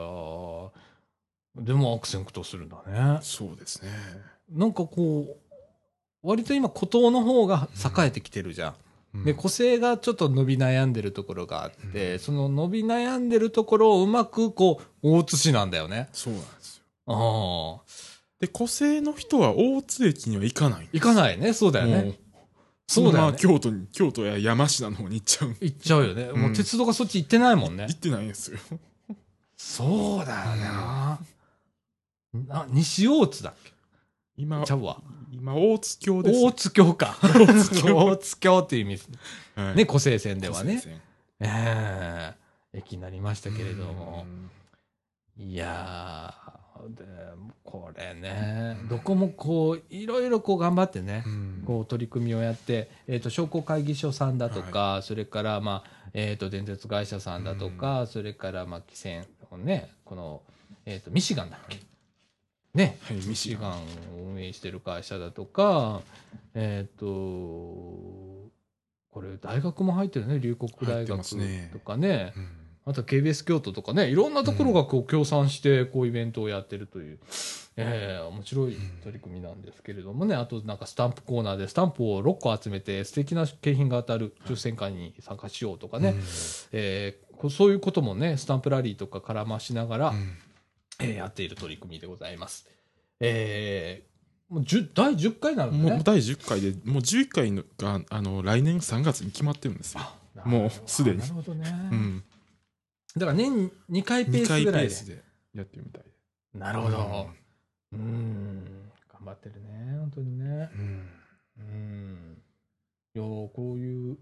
[1.57, 3.19] でも悪戦苦闘するんだね。
[3.23, 3.91] そうですね。
[4.53, 5.57] なんかこう、
[6.23, 8.75] 割と今、孤島の方が栄えてきてるじゃん。
[9.15, 16.11] うんで、個性がちょっと伸び悩んでるところがあって、うんその伸び悩んでるところをうまく、こう、大津市なんだよね。
[16.13, 16.83] そうなんですよ。
[17.07, 18.07] ああ。
[18.41, 20.89] で、個性の人は大津駅には行かない。
[20.93, 21.55] 行かないね。
[21.55, 22.19] そうだよもね。
[22.89, 23.39] うそうだよね。
[23.39, 25.57] 京都に、京都や山科の方に行っちゃう。
[25.61, 26.33] 行っちゃうよね。
[26.33, 27.93] もう鉄道がそっち行ってないもんね行。
[27.93, 28.59] ってないんですよ。
[29.57, 31.19] そうだよな。
[32.49, 33.55] な西大津だっ
[34.37, 35.01] 今けちゃ、うわ。
[35.33, 36.41] 今、大津京です。
[36.45, 37.19] 大津峡か。
[37.23, 39.09] 大津京大津峡っていう意味です。
[39.55, 40.83] はいね、湖西線ではね
[41.41, 42.35] え
[42.73, 44.31] え駅になりましたけれどもう。
[44.31, 44.51] ん
[45.39, 46.56] いやー、
[46.91, 47.05] で
[47.65, 51.63] これね、どこもこう、いろいろこう頑張ってね、うん。
[51.67, 60.43] こう取り組みをやって、えっ、と、商工会議所さんだとか、それから、まあ、えっ、と、電鉄会社さんだとか、それから、まあ、汽船をね、この、
[60.87, 61.79] えっ、と、ミシガンだっけ、
[62.75, 63.73] ね、はい、ミミシシガン。
[63.73, 63.75] を
[64.19, 66.03] 運営してる会社だとか、
[66.55, 68.51] えっ、と、こ
[69.23, 71.23] れ、大学も入ってるね、龍谷大学
[71.73, 77.19] とかね、うんあと KBS 京都とかね、いろんなところがこう協賛して、こうイベントをやってるという、
[77.77, 86.17] ええ面白い取り組みなんですけれどもね、あとなんかスタンプコーナーでスタンプを6個集めて素敵な景品が当たる抽選会に参加しようとかね、うん
[86.73, 90.39] えーこそういうこともね、スタンプラリーとか絡ましながら、うん
[91.01, 92.69] えーやっている取り組みでございます。
[93.21, 94.17] えー
[94.49, 95.91] もう10第10回なのね。
[95.91, 100.03] もう第10回で、もう11回のが、あの、来年3月に決まってるんですよ。
[100.45, 101.69] もうすでになるほどね。
[101.91, 102.25] うん。
[103.17, 104.95] だから年2回ペー2回ペスぐらいで。
[105.15, 105.25] で
[105.55, 106.59] やってるみたいで。
[106.59, 107.29] なるほど。
[107.93, 108.65] うん。
[109.13, 110.71] 頑張ってるね、本当にね。
[110.75, 111.09] うん。
[111.59, 112.43] うん。
[113.15, 114.19] いや、こういう、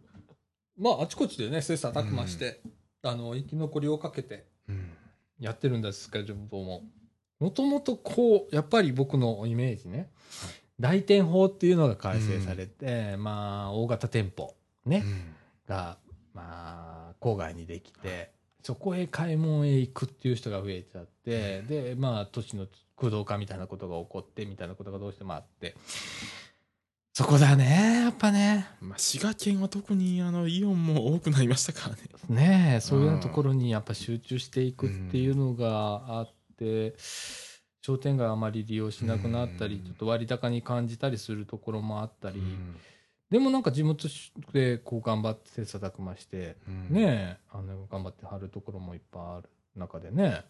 [0.78, 2.60] まあ、あちこちでね、切磋琢磨して、
[3.02, 4.90] あの、生き残りをかけてうん。
[5.40, 6.82] やってるんですけれども、
[7.40, 10.10] もともとこう、やっぱり僕のイメージね、
[10.78, 14.54] 大店法っていうのが改正されて、まあ、大型店舗
[14.86, 15.34] ね、うん
[15.66, 15.98] が、
[16.34, 18.33] まあ、郊外にできて、
[18.64, 25.76] そこへ買い物へ行くっていう人が増えちゃって、で、まあ、都市の空洞化みたいなことが起こって、みたいなことがどうしてもあって、
[27.12, 28.66] そこだね、やっぱね。
[28.80, 32.02] まあ、滋賀県は特に、あの、イオンも多くなりましたからね。
[32.28, 36.96] ねえ、そういうところにやっぱ集中していくっていうのがあって、
[37.82, 39.84] 商店街あまり利用しなくなったり、うん。
[39.84, 42.76] ちょっと割高に感じたりするところもあったり、うん。
[43.30, 44.08] でもなんか地元
[44.52, 46.88] でこう頑張って切磋琢磨して、うん。
[46.96, 47.43] ねえ、
[47.94, 50.42] 頑張ってはるところもいっぱいある中でね、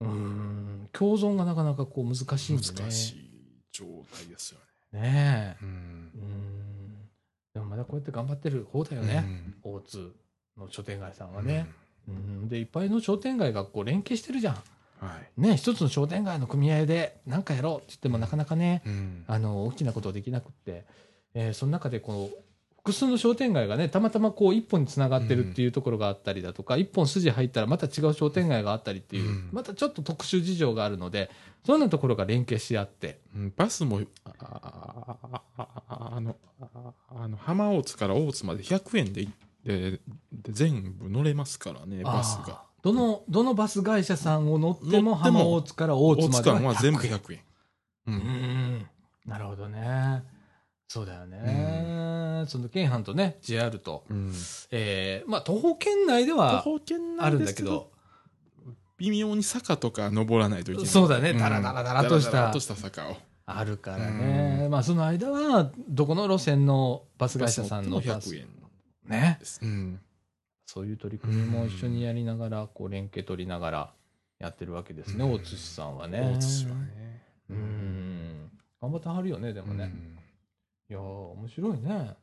[0.00, 2.72] うーん、共存がなかなかこう難しいんでね。
[2.76, 3.30] 難しい
[3.70, 4.58] 状態ですよ
[4.92, 5.00] ね。
[5.00, 5.64] ねえ。
[5.64, 6.10] うん。
[7.54, 9.24] でもまだこうやって頑張ってる方だよね。
[9.62, 10.12] 大津
[10.56, 11.70] の商店街さんはね。
[12.08, 12.48] うん。
[12.48, 14.54] で、いっぱいの商店街がこう連携してるじゃん。
[15.02, 15.08] うん。
[15.08, 15.40] はい。
[15.40, 20.84] ね、一つの商店街の組合で何かやろうって言ってもなかなかね、うんあの、大きなことできなくって、
[21.34, 22.49] えーその中でこう、
[22.82, 31.30] 複数の商店街がね、たまたまこう一本につながってるっていうところがあったりだとか、一本筋入ったらまた違う商店街があったりっていう、うんまたちょっと特殊事情があるので、
[31.66, 35.16] そういうようなところが連携し合って、うんバスも、ああ
[35.58, 36.36] あああの、
[36.74, 39.28] ああの、浜大津から大津まで100円で、
[39.64, 39.90] で
[40.32, 42.44] で全部乗れますからね、バスが。
[42.46, 47.18] あーどの、どのバス会社さんを乗っても乗っても浜大津から大津大までは津間は全部100円。
[47.18, 47.40] 100円。
[48.06, 48.16] ううん
[48.78, 48.86] ん。
[49.26, 50.22] なるほどね。
[50.90, 52.44] そうだよね。
[52.48, 54.32] その、京阪とね、JR と、うん。
[54.72, 56.64] えー、まあ、徒歩圏内で徒は
[57.20, 57.92] あるんだけど、
[58.98, 60.90] 微妙に坂とか登らないといけない。
[60.90, 61.32] そうだね。
[61.32, 63.16] だらだらだらとしただらだらとした坂を。
[63.46, 64.66] あるからね。
[64.68, 68.34] まあ、その間は、どこの路線のバス会社さんのバス乗バス？
[68.34, 68.50] っても
[69.06, 69.20] 100円。
[69.20, 69.38] ね。
[69.62, 70.00] うん。
[70.66, 73.92] そういう取り組みも一緒にやりながら、こう、連携取りながら
[74.40, 75.32] やってるわけですね、うん。
[75.34, 76.32] 大津市さんはね。
[76.34, 77.22] 大津市はね。
[77.48, 78.50] うん。
[78.82, 79.84] 頑張ってはるよね、でもね。
[79.84, 80.19] うん
[80.90, 82.16] いやー、面白いね。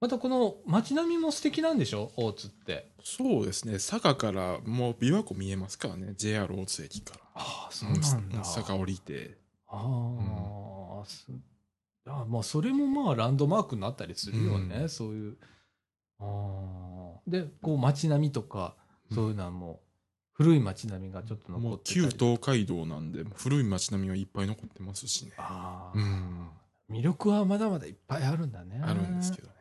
[0.00, 2.12] またこの街並みも素敵なんでしょ？
[2.16, 2.92] 大津って。
[3.02, 3.78] そうですね。
[3.78, 6.14] 坂からもう琵琶湖見えますからね。
[6.16, 7.20] JR 大津駅から。
[7.34, 8.44] ああ、そうなんだ。
[8.44, 9.38] 坂降りて。
[9.68, 11.26] ああ、す
[12.06, 14.88] あまあ、それもまあ、ランドマークになったりするよね、うん。
[14.88, 15.36] そういう。
[16.20, 17.20] ああ。
[17.26, 18.76] で、こう、街並みとか、
[19.12, 19.78] そういうのはもう、
[20.32, 22.06] 古い街並みがちょっと残もうってたり。
[22.10, 25.32] 旧東海道なんで古い街並みはいっぱい残ってますしね。
[25.38, 26.48] ああ、うん
[26.90, 28.80] 魅力はまだまだいっぱいあるんだね。
[28.82, 29.54] あるんですけどね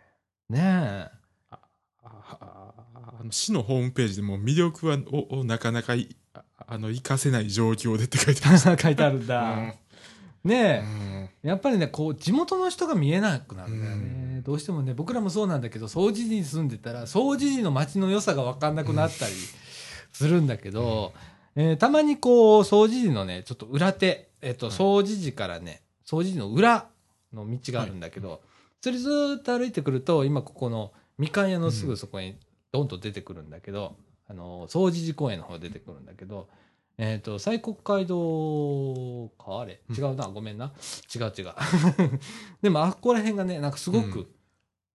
[0.50, 1.10] ねえ。
[1.52, 1.60] あ
[2.02, 2.74] あ
[3.20, 8.42] あの市のホームページでも魅力はををなかなかいああの活かせない状況でって書いて
[8.82, 9.42] 書いてあるんだ。
[9.54, 9.74] うん
[10.44, 10.84] ねえ。
[10.84, 14.02] うんやっぱりね、こう、地元の人が見えなくなるんだよね。
[14.38, 19.34] うんどうしてもね、僕らもそうなんだけど、総除寺に住んでたら、総除寺の街の良さが分かんなくなったり
[20.12, 21.14] するんだけど、
[21.56, 26.88] えーたまにこう、総除寺のね、ちょっと裏手、えっ、と、はい総除寺からね、総除寺の裏
[27.34, 28.42] の道があるんだけど、
[28.82, 32.38] それずーっと歩いてくると、今ここのみかん屋のすぐそこに
[32.72, 33.96] ドンと出てくるんだけど、
[34.28, 36.50] あの、総除寺公園の方出てくるんだけど、
[36.98, 39.82] えっ、と、西国街道か、あれ？
[39.98, 40.74] 違うな、ごめんな。
[41.14, 41.54] 違う違う。
[42.62, 44.12] でも、あっこら辺がね、なんかすごうん。
[44.12, 44.32] く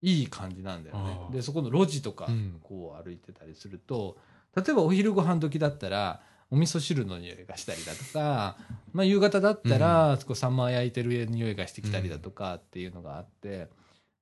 [0.03, 1.19] いい感じなんだよね。
[1.27, 1.33] あー。
[1.33, 4.17] で、そこの路地とかうん、こう歩いてたりすると、
[4.55, 8.57] 例えばお昼ご飯時だったら、お味噌汁の匂いがしたりだとか、
[8.93, 13.69] まあ夕方だったら、こうサンマー焼いてる匂いがしてきたりだとかっていうのがあって、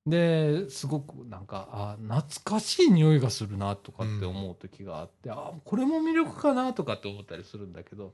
[0.05, 8.13] で、すごくなんか、あ、懐かしい匂いがするなとかって思う時があって、あ、これも魅力かなとかって思ったりするんだけど、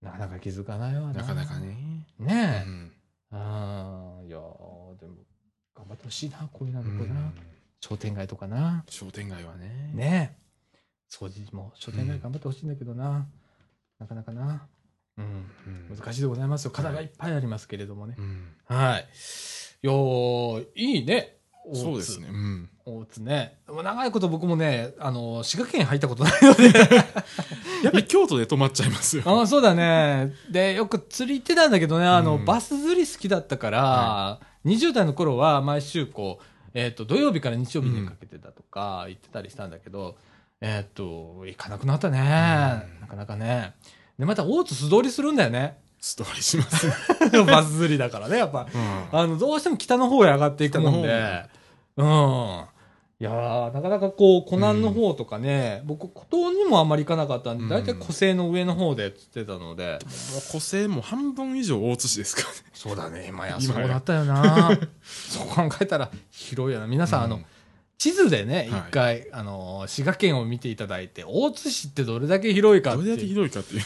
[0.00, 1.14] なかなか気づかないわな。
[1.14, 1.58] なかなか。
[1.58, 2.68] ね、ねえ。
[2.68, 2.92] うん
[3.32, 5.16] ああ、いやーでも、
[5.74, 7.34] 頑張ってほしいな、こういうのうん。
[7.80, 8.84] 商店街とかな。
[8.88, 10.45] 商店街はねねえ。
[11.10, 13.26] 掃除も商店街頑張ってほしいんだけどな。
[13.98, 14.66] なかなかな。
[15.18, 15.24] うん。
[15.24, 16.70] うん難しいでございますよ。
[16.70, 18.16] 課題がいっぱいありますけれどもね。
[18.18, 19.08] うんはい。
[19.82, 21.36] いやーいいね。
[21.74, 22.28] そうですね。
[22.30, 23.58] うん大津ね。
[23.68, 26.66] 長いこと僕もね、あの、滋賀県入ったことないので。
[27.82, 30.32] やっぱり京都で泊まっちゃいますよああ、そうだね。
[30.50, 40.16] で、よく釣り行ってたんだけどね、あの、うんバス釣り好きだったから、20代の頃は毎週こう、えっ、と、土曜日から日曜日にかけてだとか行ってたりしたんだけど、
[40.60, 42.18] えっ、と、行かなくなったね。
[43.00, 43.74] なかなかね。
[44.18, 45.78] で、また大津素通りするんだよね。
[46.00, 46.86] ストーリーします
[47.46, 48.66] バス釣りだからね、やっぱ。
[48.72, 51.44] うんあの、どうしても北の方へ上がっていくもん北で。
[51.96, 52.64] うん。
[53.18, 59.98] いやー、なかなかこう、湖南の方とかね、僕、孤島にもあんまり行かなかったんで、うん大体湖西の上の方で釣ってたので。
[60.32, 64.78] もう個性も半分以上大津市ですからねそうだね、今や、そうだったよな。
[65.02, 66.86] そう考えたら広いよな。
[66.86, 67.46] 皆さん、あのうん、
[67.98, 73.82] 地図でね、一はい回、あの、滋賀県を見ていただいて、大津市ってどれだけ広いかっどれだけて広いかっていう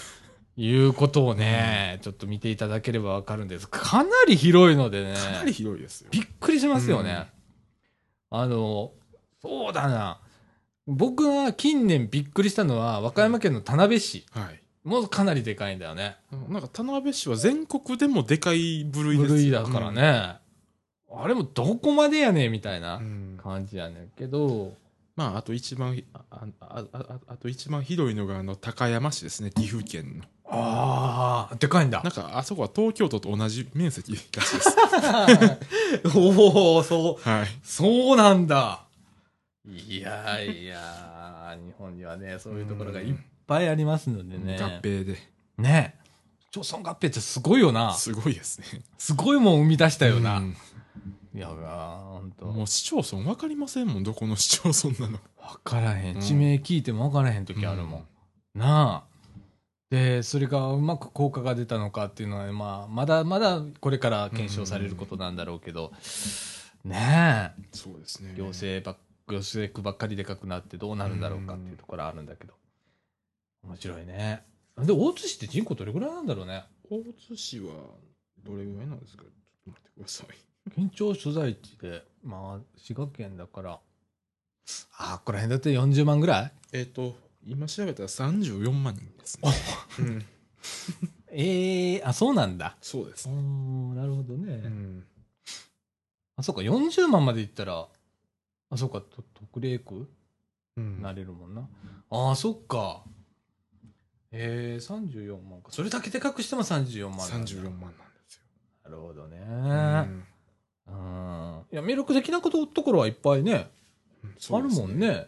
[0.56, 3.68] いうことをね、ちょっと見ていただければわかるんです。
[3.68, 5.14] かなり広いのでね。
[5.14, 7.28] かなり広いですよびっくりしますよね。
[8.30, 8.92] あの、
[9.40, 10.20] そうだな。
[10.86, 14.26] 僕が近年びっくりしたのは、和歌山県の田辺市。
[14.32, 16.16] はいもうかなりでかいんだよね。
[16.48, 20.39] なんか田辺市は全国でもでかい部類です部類だからね。
[21.12, 24.74] あれもどこまでやねんみたいなうん感じやねんけど、
[25.16, 32.12] まああと一番あああああと一番広いのがあの高山市ですね岐阜県のああ、でかいんだなん。
[32.12, 34.76] かあそこは東京都と同じ面積らしいです
[36.18, 38.84] おお、そう、はいそうなんだ。
[39.68, 43.14] いやいや、日本にはね、そういうところがいっ
[43.46, 44.58] ぱいありますのでね。
[44.60, 45.18] 合併で
[45.58, 45.94] ね。
[46.50, 47.94] 町村合併ってすごいよな。
[47.94, 50.38] すごいですねすごいもん生み出したよな。
[50.38, 50.56] うん
[51.32, 52.46] いや、ほんと。
[52.46, 56.16] もう市町村分かりませんもんどこの市町村なのわからへん。
[56.16, 58.58] うん地名聞いてもわからへん時あるもん。
[58.58, 59.10] なあ。
[59.90, 65.92] で、それがうまく効果が出たのかっていうのは、まあ、まだまだこれから検証されることなんだろうけど、
[66.84, 67.62] ねえ。
[67.72, 72.54] そうですね行政ばっ、行政区ばっかりでかくなってどうなるんだろうかっていうところあるんだけど。
[73.64, 74.42] 面白いね。
[74.78, 76.64] で、大津市って人口どれぐらいなんだろうね。
[76.88, 77.72] 大津市は
[78.44, 79.22] どれぐらいなんですか？
[79.22, 79.30] ちょっ
[79.64, 80.26] と待ってください
[80.74, 83.80] 県庁所在地で、まあ、滋賀県だから、
[84.98, 86.52] あ、ここら辺だって40万ぐらい？
[86.72, 89.50] えっ、と今調べたら34万人ですね、
[89.98, 90.24] うん
[91.32, 92.76] ええあ、そうなんだ。
[92.82, 93.32] そうですう。
[93.32, 94.52] ん、なるほどね。
[94.54, 95.06] うん。
[96.36, 97.88] あ、そうか、40万までいったら、
[98.68, 100.08] あ、そうか、と特例区？
[100.76, 101.66] うんなれるもんな。
[102.10, 103.04] ああ、そっか。
[104.32, 105.72] ええ34万か。
[105.72, 107.96] それだけでかくしても34万なんだ34万なんで
[108.28, 108.42] すよ。
[108.84, 109.38] なるほどね。
[109.40, 110.24] うん
[110.90, 111.62] うん。
[111.72, 113.70] いや、魅力的なこと、ところはいっぱいね、
[114.50, 114.98] あるもん。
[114.98, 115.26] ね。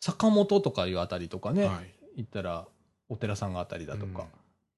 [0.00, 1.82] 坂本とかいうあたりとかね、は
[2.16, 2.22] い。
[2.22, 2.66] 行ったら、
[3.08, 4.26] お寺さんがあたりだとか、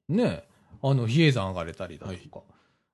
[0.09, 0.45] ね、
[0.83, 2.45] あの、比叡山上がれたりだとか、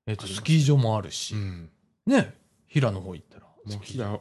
[0.06, 1.70] えっと、スキー場もあるし、うん。
[2.06, 2.34] ね、
[2.66, 3.46] 平の方行ったら。
[3.46, 4.20] もう平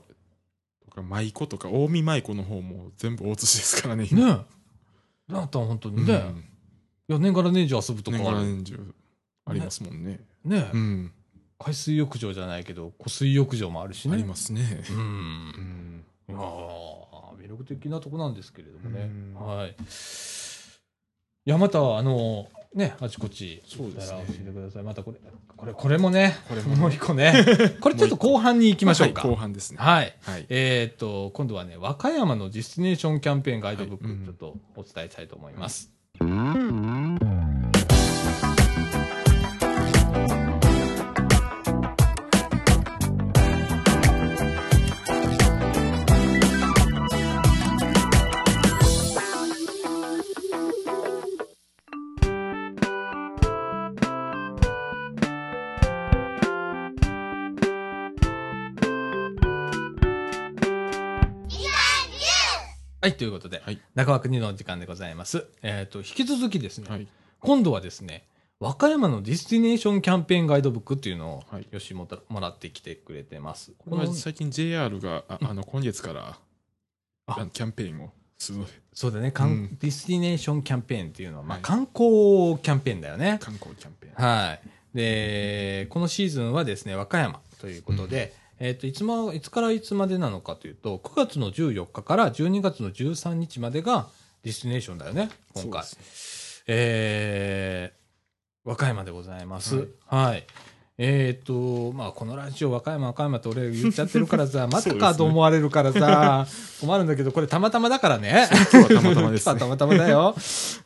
[0.86, 4.08] とか舞妓とか近江舞妓の方も全部大津市ですからね。
[4.12, 4.46] 今ね
[5.30, 6.44] だったら本当にね、うん
[7.10, 8.48] いや年がら年中遊ぶとこ年がらある。
[8.48, 8.94] 年中
[9.46, 10.20] ありますもんね。
[10.44, 11.12] ね、うん。
[11.60, 14.14] 海水浴場じゃないけど、湖水浴場もあるしね。
[14.14, 14.84] ありますね。
[14.90, 14.94] う。
[14.94, 16.06] うんん。
[16.30, 16.98] いやー
[17.40, 19.04] 魅力的なとこなんですけれどもね。
[19.04, 19.70] うんはい。
[19.70, 24.84] いや、また、あの、ね、あちこちそうですね教えてください。
[24.84, 25.18] またこれ、
[25.56, 27.34] これ、これもね、これもう一個ね。
[27.82, 29.22] これちょっと後半に行きましょうか。
[29.22, 29.78] はい後半ですね。
[29.80, 30.16] はい。
[30.22, 30.46] はい。
[30.50, 35.92] えーっと、今度はね、和歌山のディスティネーションキャンペーンガイドブック、ちょっとお伝えしたいと思います。
[63.08, 65.48] はい、ということで、はい中枠2の時間でございます。
[65.62, 67.08] えーっと、引き続きですね、はい。
[67.40, 68.28] 今度はですね、
[68.60, 73.72] 和歌山のディスティネーションキャンペーンガイドブックっていうのを、はいよしもともらってきてくれてます。
[73.78, 76.38] これは最近 JR が、ああの、今月から、
[77.28, 83.40] あキャンペーンをするので、そうだね、うんディスティネーションキャンペーンっていうのは、まあ、はい観光キャンペーンだよね。
[83.42, 84.22] 観光キャンペーン。
[84.22, 84.60] はい。
[84.94, 94.08] で、このシーズンはですね、和歌山ということで、えっ、と、いつも、いつからいつまでなのかというと、9月の14日から12月の13日までが
[94.44, 95.84] ディスティネーションだよね、今回。
[95.84, 99.88] そうですえー、和歌山でございます。
[100.06, 100.46] はい。
[100.98, 106.48] えっ、と、まあ、このラジオ、和歌山、和歌山って俺言っちゃってるからさ、 またかと思われるからさ、
[106.82, 108.48] 困るんだけど、これたまたまだからね。
[108.74, 110.36] 今日はたまたまですね たまたまだよ。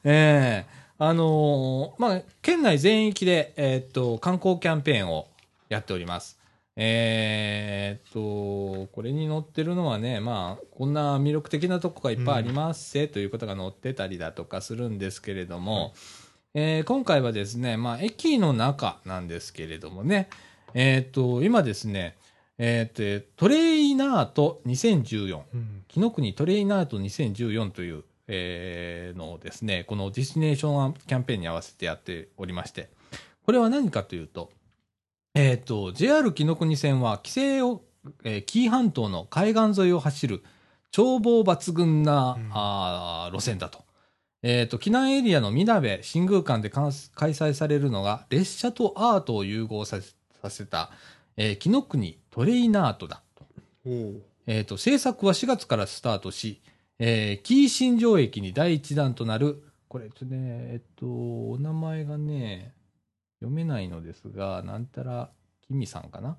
[0.04, 5.28] ええあのーまあ、県内全域で、えーっと、観光キャンペーンを
[5.68, 6.41] やっております。
[6.78, 15.94] えーっと、これに載ってるのはね、まあ、こんな魅力的なとこがいっぱいありますぜ、ということが載ってたりだとかするんですけれども、
[16.54, 20.30] えー今回はですね、まあ、駅の中なんですけれどもね、
[20.74, 22.16] えーっと、今ですね、
[22.58, 25.84] えーっと、トレイナート2014、うん。
[25.88, 32.90] 紀ノ国トレイナート2014という、えーのをですね、このディスティネーションキャンペーンに合わせてやっておりまして、
[33.46, 34.52] これは何かというと、
[35.34, 37.84] えっ、と、JR 紀ノ国線は、規制を、
[38.24, 40.44] えー紀伊半島の海岸沿いを走る、
[40.96, 43.84] 眺望抜群な、うんあー路線だと。
[44.44, 50.92] えっ、と、紀南エリアのみなべ新宮館で開催されるのが、列車とアートを融合させた、
[51.38, 53.46] えー紀ノ国トレイナートだと。
[54.48, 56.62] えっ、と、制作は4月からスタートし、
[57.00, 62.74] えー、紀伊新庄駅に第一弾となる、これ、ね、えっと、お名前がね、
[63.42, 65.32] 読めないのですが、なんたら、
[65.68, 66.38] きみさんかな？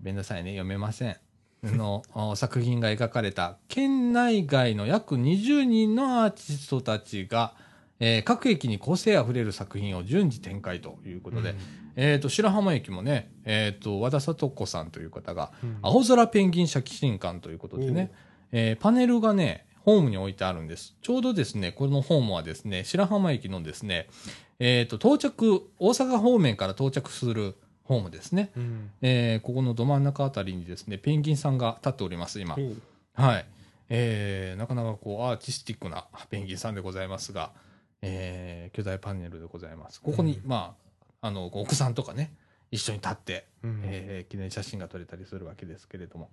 [0.00, 1.16] ごめんなさいね、読めません。
[1.62, 7.54] のお作品が描かれた、県内外の約20人のアーティストたちが、
[7.98, 11.54] えー各駅に個性あふれる作品を順次展開ということで、
[11.96, 15.78] えっ、と、白浜駅もね、えっ、と、和田聡子さんという方が、うん。
[15.80, 18.12] 青空ペンギン写真館ということでね、
[18.52, 20.96] えーパネルがね、ホームに置いてあるんです。
[21.00, 24.08] ちょうどですね、このホームはですね、白浜駅のですね、
[24.58, 28.50] えっ、と、到着、大阪方面から到着するホームですね。
[28.56, 32.56] うんえーここのど真ん中あたりにですね、ペンギンさんが立っております、今
[33.14, 33.46] はい。
[33.88, 37.52] えーなかなかこう、アーティスティックな ペンギンさんでございますが、
[38.02, 40.00] えー巨大パネルでございます。
[40.00, 40.76] ここに、うんま
[41.20, 42.34] あ、あの、お子さんとかね、
[42.72, 46.30] 一緒に立って、うんえー記念写真が撮れたりするわけですけれども。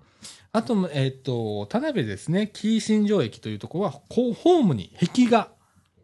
[0.52, 5.52] あと、えっ、と、田辺ですね、紀伊新庄駅というところは、こうホームに壁画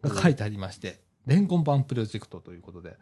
[0.03, 2.97] が書いてありまして、レンコン版プロジェクトということで、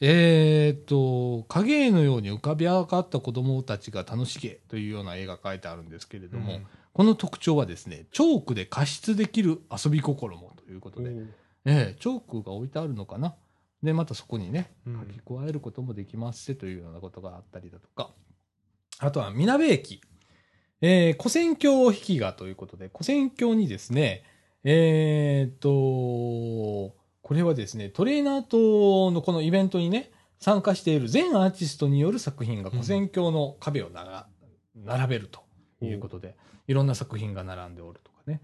[0.00, 6.66] えっ、と、影絵のように浮かび上がった子供たちが楽しげというような絵が書いてあるんですけれども、うん。
[6.92, 11.10] この特徴はですね、チョークで加筆できる遊び心もということで、
[11.64, 13.34] ええチョークが置いてあるのかな？
[13.82, 15.00] で、またそこにね、うん。
[15.00, 18.10] 書き加えることもできますせというようなことがあったりだとか、
[18.98, 20.00] あとは、みなべ駅。
[20.80, 24.22] えー、古戦橋引き画ということで、古戦橋にですね、
[24.62, 26.96] えーっと、
[27.28, 30.10] ここれはですね、トレーナーとのこのイベントにね、
[30.40, 34.28] 参加している全アーティストによる作品が古戦橋の壁をなが
[34.74, 35.40] 並べると
[35.84, 36.36] いうことで、
[36.68, 38.40] いろんな作品が並んでおるとかね。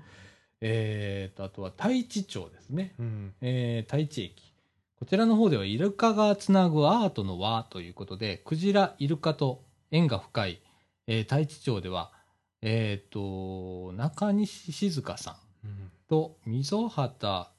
[0.60, 2.94] えーと、あとは太一町ですね。
[2.98, 3.32] うん。
[3.40, 4.52] えー、太一駅。
[4.98, 10.60] こちらの方ではイルカがつなぐアートの輪ということで、クジラ、イルカと縁が深い、
[11.06, 12.12] えー、太一町では、
[12.60, 15.90] えっ、と、中西静香さんうん。
[16.06, 17.53] と溝畑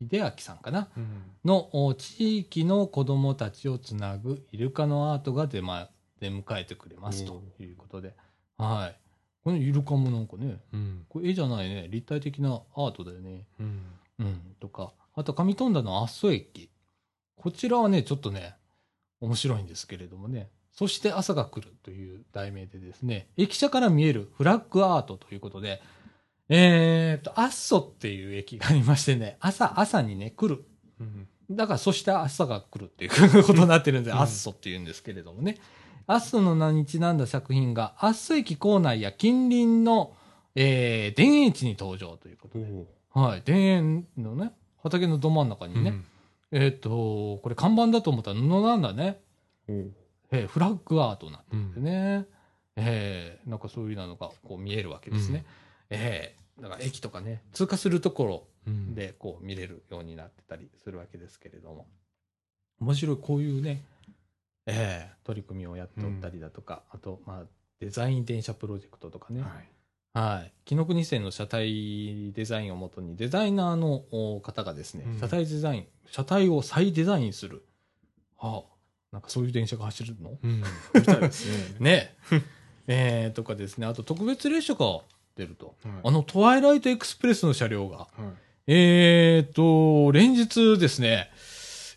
[0.00, 0.88] 秀明さんかな？
[0.96, 1.22] うん。
[1.44, 5.88] のお地域の子供たちをつなぐイルカのアートが出,、ま、
[6.20, 8.14] 出迎えてくれますということで、
[8.56, 8.96] はい。
[9.44, 11.06] このイルカもなんかね、うん。
[11.08, 13.46] これ絵じゃないね、立体的なアートだよね。
[13.58, 13.82] うん。
[14.18, 16.70] うん、とか、あと上富田の阿蘇駅。
[17.36, 18.54] こちらはね、ちょっとね、
[19.20, 25.80] 面白いんですけれどもね、そして朝が来るという題名でですね、駅舎から見えるフラッグアートということで、
[26.52, 30.64] えーと、阿蘇っていう駅がありましてね、朝、朝にね、来る。
[31.00, 31.28] うん。
[31.48, 35.58] だから、そして朝が来るっていうことになってるんで、うん阿蘇っていうんですけれどもね。
[36.08, 40.12] 阿蘇の名にちなんだ作品が、阿蘇駅構内や近隣の、
[40.56, 42.66] えー、田園地に登場ということで。
[43.14, 43.42] はい。
[43.42, 44.50] 田園のね、
[44.82, 45.94] 畑のど真ん中にね、
[46.50, 49.20] えーっ、と、これ看板だと思ったら布なんだね。
[49.68, 49.94] うん。
[50.32, 52.26] えーフラッグアートになってうんてね。
[52.74, 55.44] えーなんかそういうのがこう見えるわけですね。
[55.90, 61.86] えーだから駅とかね、通過するとこうんろ、でこう見れるようになってたりするわけですけれども。
[62.80, 63.82] 面白い、こういうね、
[64.66, 67.46] えー取り組みをやっておったりだとか、あと、まあ、
[67.78, 69.40] デザイン電車プロジェクトとかね。
[69.40, 69.50] はい。
[70.12, 70.52] はい。
[70.66, 77.64] 紀ノ国線の車体デザインをもとに、デザイナーのお方がですね、うん車体デザイン、車体を再デザインする。
[78.36, 78.74] はあ、
[79.12, 80.36] なんかそういう電車が走るの？
[80.42, 80.62] うん。
[80.94, 81.78] みたいですね。
[81.80, 82.16] ね
[82.86, 85.00] えー、とかですね、あと特別列車が
[85.40, 85.74] 出ると。
[85.82, 88.08] はいあの、トワイライトエクスプレスの車両が、はい。
[88.66, 91.30] えーと、連日ですね、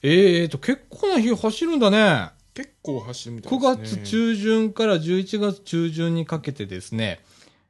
[0.02, 2.32] えーと、結構な日走るんだね。
[2.54, 4.02] 結構走るみたい9ですね。
[4.02, 7.20] 月中旬から11月中旬にかけてですね、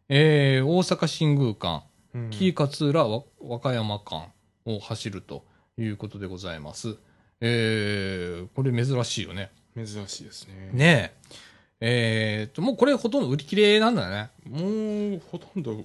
[0.09, 4.28] えー、大阪新宮間、うん紀伊勝浦和和歌山間
[4.65, 5.43] を走ると
[5.80, 6.97] いうことでございます。
[7.41, 9.51] えー、これ珍しいよね。
[9.76, 10.69] 珍しいですね。
[10.71, 11.53] ねえ。
[11.86, 14.29] えーと、もうこれほとんど売り切れなんだね。
[14.49, 15.84] もう、ほとんど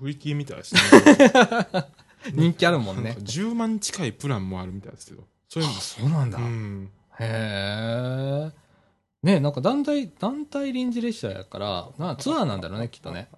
[0.00, 0.80] 売り切りみたいですね。
[2.32, 3.20] 人気あるもんねなんか。
[3.20, 5.24] 10万近いプランもあるみたいですけど。
[5.50, 6.38] そういうあ、のそうなんだ。
[6.38, 6.90] うん。
[7.20, 8.50] へえ。
[9.22, 13.28] ねなんか団体、団体臨時列車やから、なツアーなんだろうね、きっとね。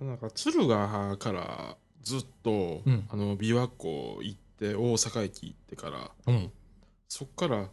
[0.00, 6.52] なんか敦賀からずっと、うんあの琵琶湖行って大阪駅行ってからうん。
[7.08, 7.68] そっから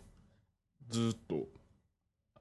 [0.90, 1.48] ずっと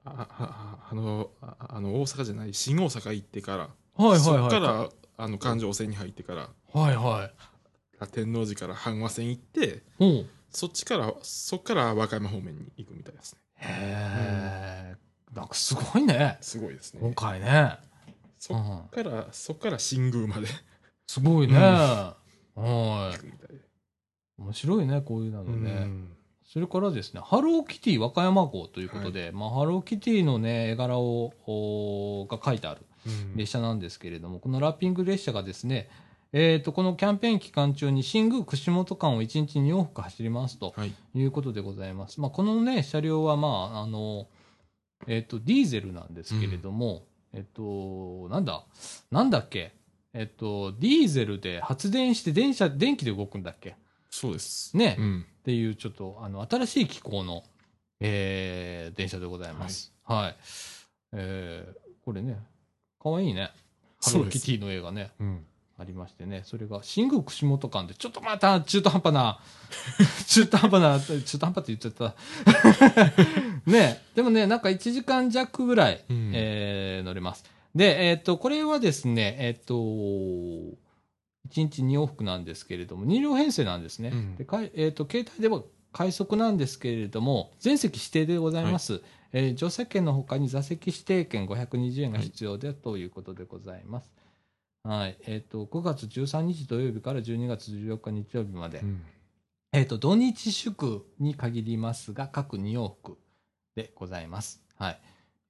[0.05, 4.49] ああのああの大阪じゃない新大阪行ってから、はいはいそっはい。
[4.49, 8.07] からあの環状線に入ってからはいはい。
[8.11, 10.29] 天王寺から阪和線行ってうん。
[10.49, 14.95] そっちからそっから和歌山方面に行くみたいですねへえ。
[15.35, 16.37] なんかすごいね。
[16.41, 17.77] すごいですね今回ね。
[18.37, 18.61] そっう
[18.99, 19.03] ん。
[19.03, 20.47] からそっから新宮まで
[21.07, 21.53] すごいね。
[21.55, 21.59] う
[22.61, 24.41] んはい。
[24.41, 25.87] 面白いね、こういうのうね。
[26.59, 33.37] んそれからですね、ハローキティ和歌山号ということで、まあ、ハローキティのね、絵柄を、おが書いてあるうん。
[33.37, 35.89] 列車なんですけれども、このラッピング列車がですね、
[36.31, 40.93] えー、とこのキャンペーン期間中に新宮串本間を1日に往復走りますとはい。
[41.15, 42.21] いうことでございます。
[42.21, 44.27] まあ、このね、車両は、まあ、あの、
[45.07, 48.63] えっ、と、ディーゼルなんですけれども、えっ、と、なんだ、
[49.09, 49.73] なんだっけ、
[50.13, 53.75] えっ、と、ディーゼルで発電して電車、電気で動くんだっけ？
[54.11, 54.77] そうです。
[54.77, 57.43] ね、うんっていうちょっとあの新しい機構の、
[57.99, 59.91] えー電車でございます。
[60.05, 60.35] はい。
[61.11, 62.37] えーこれね、
[63.01, 63.51] かわいいね。
[64.01, 65.45] ハローキティの映画ね、うん
[65.77, 69.39] ありましてね、それが新宮串本間で、ちょっとまた中途半端な、
[70.27, 72.15] 中途半端な、中途半端って言っちゃった。
[73.69, 77.43] ね、でもね、なんか1時間弱ぐらい、うんえー乗れます。
[77.75, 79.75] で、えっ、と、これはですね、えっ、と、
[81.53, 84.09] 1日2往復なんですけれども、2両編成なんですね。
[84.09, 89.01] うんでかいえっ、と、携帯では快速なんですけれども、全席指定でございます。
[89.31, 94.11] えー乗車券のほかに座席指定券520円が必要で、ということでございます。
[94.83, 95.17] はい。
[95.25, 99.01] えっ、と、5月13日土曜日から12月14日日曜日まで、うん
[99.71, 103.17] えっ、と、土日祝に限りますが、各2往復
[103.75, 104.61] でございます。
[104.75, 104.99] はい。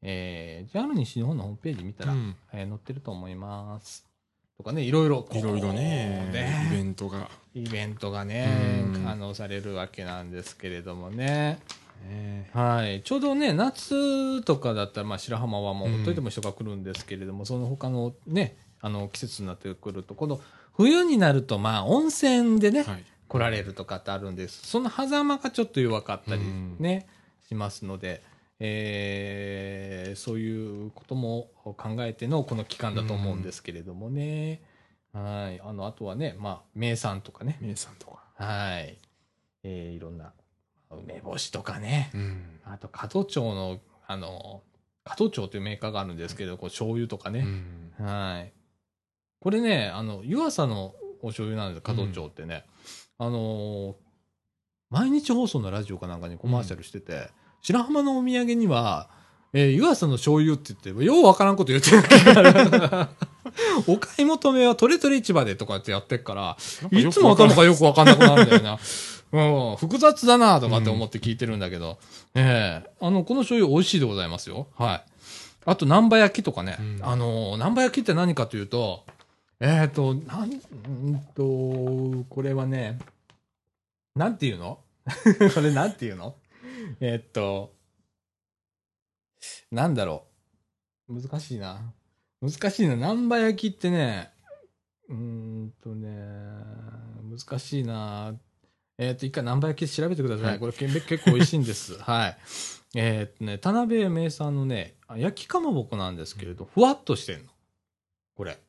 [0.01, 4.12] えー、JR 西日本のホームページ見たら、うんえー載ってると思います。
[4.58, 5.28] とかね、いろいろ。
[5.32, 6.30] いろいろね。
[6.32, 6.68] ね。
[6.72, 9.04] イベントが、イベントがねう、ん。
[9.04, 11.60] 可能されるわけなんですけれどもね。
[12.08, 13.01] ねはい。
[13.01, 20.39] ちょうどね、夏とかだったら、まあ、白浜はもう、うんほっといても人が来るんですけれども、その他のね、あの、季節になってくると、この
[20.76, 23.04] 冬になると、まあ、温泉でね、はい。
[23.28, 24.68] 来られるとかってあるんです。
[24.68, 26.76] その狭間がちょっと弱かったりうん。
[26.78, 27.08] ね、
[27.47, 28.22] しますので、
[28.60, 34.62] えーそういうことも考えてのこの期間だと思うんですけれどもね。
[35.12, 35.60] はい。
[35.62, 37.58] あの、あとはね、まあ、名産とかね。
[37.62, 38.24] 名産とか。
[38.36, 38.97] はい。
[39.64, 40.34] えーいろんな、
[40.91, 42.12] 梅干しとかね。
[42.14, 42.60] うん。
[42.66, 44.62] あと、加藤町の、あの、
[45.04, 47.39] 加藤町というメーカーがあるんですけど、こう醤油とかね。
[47.99, 48.54] うんはい。
[49.39, 52.66] これね、あの、湯浅のお醤油なんです加藤町ってね。
[53.18, 53.95] あのー
[54.89, 57.32] 毎日放送のラジオかなんかにコマーシャルしてて、
[57.64, 59.09] 白浜のお土産には、
[59.53, 63.09] えー湯浅の醤油って言って、ようわからんこと言ってるから
[63.88, 66.57] お買い求めはトレトレ市場でとかってやってっから、
[66.91, 68.80] いつも頭がよくわかんなくなるんだよな。
[69.32, 71.97] うん、複雑だなとかって思って聞いてるんだけど、
[72.36, 74.68] ええあの、この醤油美味しいでございますよ。
[74.78, 75.03] はい。
[75.66, 76.78] あと、南波焼きとかね。
[76.80, 79.05] うんあの、南波焼きって何かというと、
[79.59, 82.99] えっ、と、なん、んーと、これはね、
[84.16, 84.80] なんていうの？
[85.55, 86.36] これなんていうの？
[87.00, 87.76] えっと、
[89.72, 90.26] なんだろ
[91.08, 91.22] う。
[91.22, 91.94] 難しいな。
[92.42, 92.96] 難しいな。
[92.96, 94.32] 南波焼きってね、
[95.10, 96.10] うーんとね、
[97.24, 98.36] 難しいな。
[98.98, 100.46] えっ、と、一回南波焼き調べてください。
[100.46, 101.98] はいこれけ結構美味しいんです。
[102.04, 102.38] はい。
[102.96, 107.52] えっ、とね、田辺名産のね、あ焼きかまぼこなんですけれど、ふわっとしてんの。
[108.36, 108.60] これ。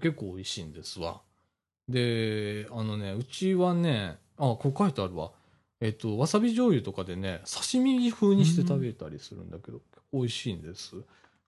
[0.00, 1.20] 結構美味しいんですわ。
[1.88, 5.32] で、あのね、うちはね、あ、これ書いてあるわ。
[5.84, 9.82] えっと、わさび醤油とかでね、刺身風にして食べたりするんだけど、
[10.14, 10.96] 美味しいんです。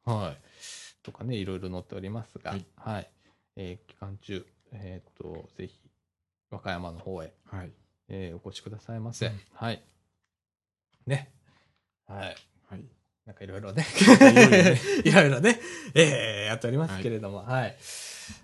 [0.04, 1.02] はい。
[1.02, 3.06] とかね、いろいろ載っておりますが、ははいい。
[3.56, 5.80] えー期間中、えっと、ぜひ、
[6.50, 7.70] 和歌山の方へ、はい。
[8.10, 9.24] えーお越しくださいませ。
[9.28, 9.82] うんはい。
[11.06, 11.30] ね。
[12.06, 12.36] はい。
[12.68, 12.84] はい。
[13.24, 13.86] なんかいろいろね
[15.04, 15.58] いろいろね、
[15.94, 17.76] えーやっておりますけれども、はい。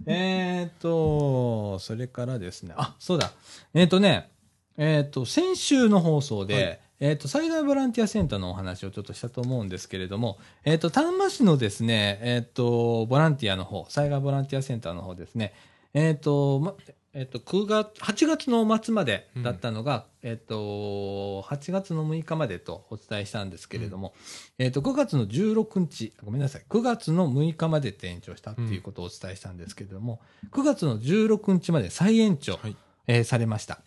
[0.07, 3.31] えーっと、それからですね、あ、そうだ。
[3.75, 4.32] えーっとね、
[4.77, 6.81] えーっと、先週の放送で、はい。
[7.05, 15.53] えーっと、災害ボランティアセンターのお話をちょっとしたと思うんですけれども、えーっと、丹波市のですね、えーっと、ボランティアの方、災害ボランティアセンターの方ですね、
[15.95, 16.75] えーっと、ま、
[17.15, 24.15] えーっと、9月、8月の末までだったのが、えーっと、8月の6日までとお伝えしたんですけれども、
[24.59, 30.21] えっ、と、9月の16日、ごめんなさい、9月の6日までって延長したっていうことをお伝えしたんですけれども、
[30.53, 32.77] 9月の16日まで再延長、はい。
[33.07, 33.81] えーされました。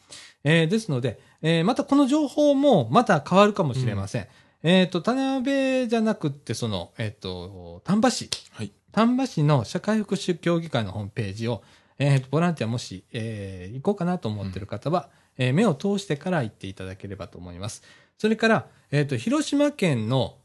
[0.44, 4.28] えーですので、えーまたこの情報もまた変わるかもしれません。
[4.64, 8.72] えっ、と、田辺じゃなくって、その、えっ、と、丹波市、はい。
[8.92, 11.62] 丹波市の社会福祉協議会のホームページを、
[12.00, 17.84] えーとボランティアもし、えー行こうかなと思っている方は、えー目を通してから行っていただければと思います。
[18.18, 20.36] それから、えーと、広島県の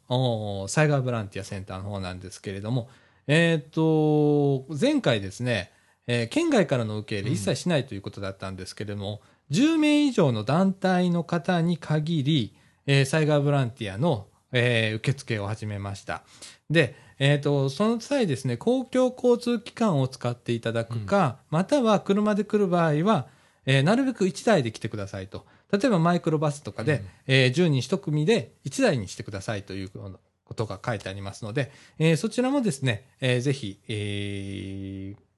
[0.69, 2.89] 災害ボランティアセンターの方なんですけれども、
[3.27, 5.71] えっ、と、前回ですね、
[6.13, 9.21] えー県外からの受け入れ一切しないということだったんですけれども、
[9.53, 12.57] 10名以上の団体の方に限り、
[12.87, 16.25] えー災害ボランティアの、えー受付を始めました。
[16.69, 23.29] で、えっ、と、その際ですね、公共交通機関を使っていただくか、または車で来る場合は、
[23.65, 25.47] えーなるべく1台で来てくださいと。
[25.71, 35.30] 例えばマイクロバスとかで、うんえー10人1組で1台にしてくださいというようなことが書いてありますので、えーそちらもですね、えーぜひ、えー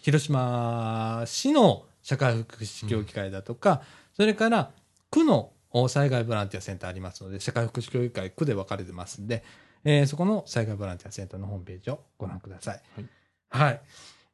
[0.00, 3.82] 広島市の社会福祉協議会だとか、
[4.14, 4.70] それから
[5.10, 5.52] 区の
[5.88, 9.42] 災害ボランティアセンターありますので、社会福祉協議会区で分かれてますんで、
[9.84, 12.82] えーそこの災害ボランティアセンターのホームページをご覧ください。
[12.94, 13.64] はい。
[13.68, 13.80] はい。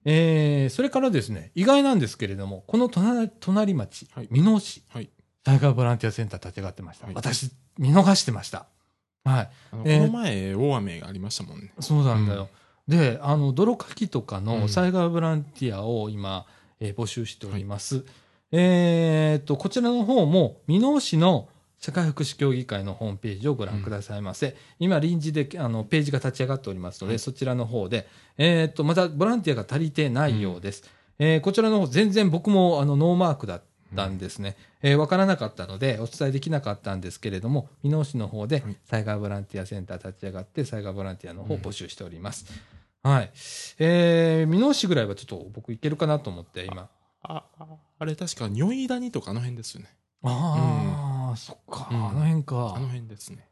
[0.05, 5.11] えーそれからですね、意外なんですけれども、この隣隣町、はい箕面市、はい。
[5.45, 7.07] 災害ボランティアセンター立ち上がってました。
[7.07, 8.67] はい私、見逃してました。
[9.25, 9.51] はい。
[9.73, 11.73] あのえーこの前、大雨がありましたもんね。
[11.81, 12.49] そうなんだよ。
[12.89, 16.47] で、あの、泥かきとかうんの災害ボランティアを今、
[16.81, 18.05] えー募集しております。
[18.51, 24.57] えーっと、こちらの方も、箕面市の社会福祉協議会のホームページをご覧くださいませ。
[24.79, 28.07] 今、臨時で、あの、ページが立ち上がっておりますので、はいそちらの方で、
[28.37, 30.85] えーっと、また、ボランティアが足りてないようです。
[31.19, 33.65] えーこちらの方、全然僕も、あの、ノーマークだった
[34.09, 34.57] んですね。
[34.83, 42.47] えーわからなかったので、お伝えできなかったんですけれども、箕面市の方ではい、災害ボランティアセンター立ち上がって、災害ボランティアの方を募集しております。
[43.03, 43.31] はい。
[43.79, 46.89] えー、箕面市ぐらいはちょっと僕いけるかなと思って、今。
[47.23, 47.67] あ、あ
[47.99, 49.89] あれ確か、如意谷とかあの辺ですよね。
[50.23, 52.79] ああ、そっか、うんあの辺あのか。
[52.79, 53.49] 辺ですね。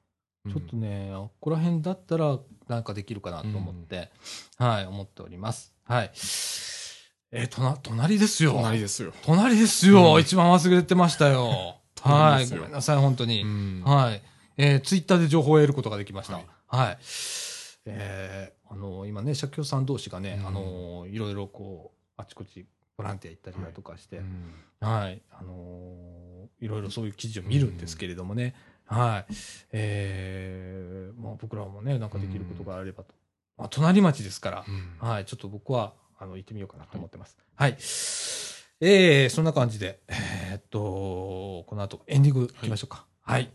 [0.49, 2.39] ちょっとね、ここら辺だったら
[2.69, 4.11] なんかできるかなと思って、
[4.57, 5.75] はい、思っております。
[5.85, 6.11] はい。
[7.33, 8.53] えー、とな、隣ですよ。
[8.53, 9.13] 隣ですよ。
[9.25, 10.15] 隣ですよ。
[10.15, 11.77] うん一番忘れてました よ。
[12.01, 12.49] はい。
[12.49, 13.43] ごめんなさい、本当に。
[13.43, 14.23] うんはい。
[14.57, 16.35] えー、ツイッターで情報を得ることができました。
[16.35, 16.97] ははいい。
[17.87, 22.67] えー、あの、今ね、社協さん同士がね、うんあの、いろいろこう、あちこち、
[22.97, 26.21] ボランティア行ったりだとかして、うんはい、あのー
[26.61, 28.55] いろいろそういう記事を見るんですけれどもね、
[28.85, 29.33] はい、
[29.73, 33.15] えーまあ、僕らもね、なんかできることがあればと。
[33.57, 34.65] まあ、隣町ですから、
[35.03, 37.39] うんはい、ちょっと僕は、あの、行ってみようかなと思ってます。
[37.57, 37.73] はい。
[38.83, 43.07] えー、そんな感じで、えーっと、この後、エンディング行きましょうか。
[43.23, 43.51] はい。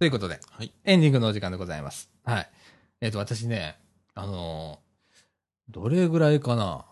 [0.00, 0.72] ということで、はい。
[0.84, 2.08] エンディングのお時間でございます。
[2.24, 2.50] はい。
[3.02, 3.76] えっ、と、私ね、
[4.14, 4.90] あのー
[5.68, 6.86] どれぐらいかな。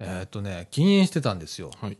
[0.00, 1.70] えっ、とね、禁煙してたんですよ。
[1.78, 1.98] はい。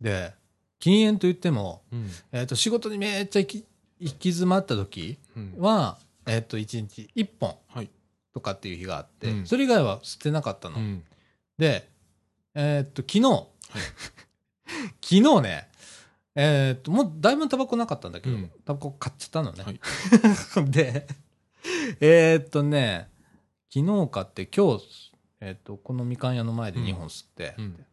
[0.00, 0.32] で、
[0.78, 2.10] 禁煙と言っても、うん。
[2.32, 3.64] えっ、と、仕事にめっちゃ行き
[4.00, 7.90] 行き詰まった時うんは、えっ、と、1日1本はい。
[8.32, 10.78] とかっていう日があって、うんそれ以外は吸ってなかったの。
[10.78, 11.04] うん。
[11.58, 11.86] で、
[12.54, 13.46] えっ、と、昨日、
[15.04, 15.68] 昨日ね、
[16.36, 18.50] えっ、と、もうだいぶタバコなかったんだけど、うん。
[18.64, 19.64] タバコ買っちゃったのね。
[19.64, 19.80] はい。
[20.70, 21.06] で、
[22.00, 23.08] えっ、とね、
[23.72, 27.84] 昨日買って今日、えっ、と、このみかん屋の前で2本吸って、うん。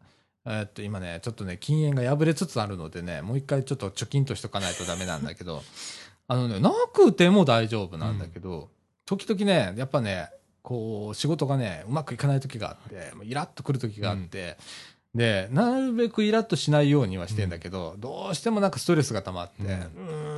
[0.46, 5.62] えっと、今ね、ちょっとね、禁煙が破れつつあるのでね、もう一回ちょっと貯金としとかないとダメなんだけど、
[6.28, 8.70] あのね、なくても大丈夫なんだけど、
[9.06, 10.30] 時々ね、やっぱね、
[10.62, 14.56] こう、仕事がね、うまくいかない時があって、もうイラッとくる時があって、
[15.14, 19.90] で、なるべくイラッとしないようにはしてんだけど、どうしてもなんかストレスが溜まって、う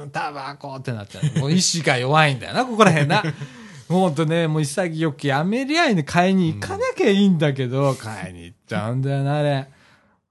[0.03, 1.41] うんタバコってなっちゃう。
[1.41, 3.22] もう意志が弱いんだよな、ここら辺な。
[3.89, 9.68] もうほんとね、もう潔くやめりゃいいね、買いに行かなきゃいいんだけど、 買いに行っちゃうんだよな、あれ。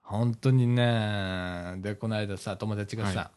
[0.03, 1.75] 本当にね。
[1.77, 3.27] で、この間さ、友達がさ、はい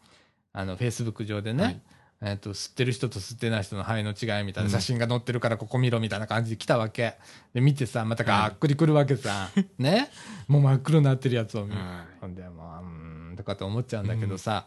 [0.53, 1.81] あの、フェイスブック上でね、はい
[2.21, 7.15] えっと、吸ってる人と吸ってない人の肺の違いみたいなうん写真が載ってるからここ見ろみたいな感じで来たわけ。
[7.55, 9.51] で、見てさ、またがっくりくるわけさ。
[9.79, 10.11] ね？
[10.49, 11.81] もう真っ黒になってるやつを見る。
[11.81, 14.67] はほんで、もう、うーん、とかって思っちゃうんだけどさ、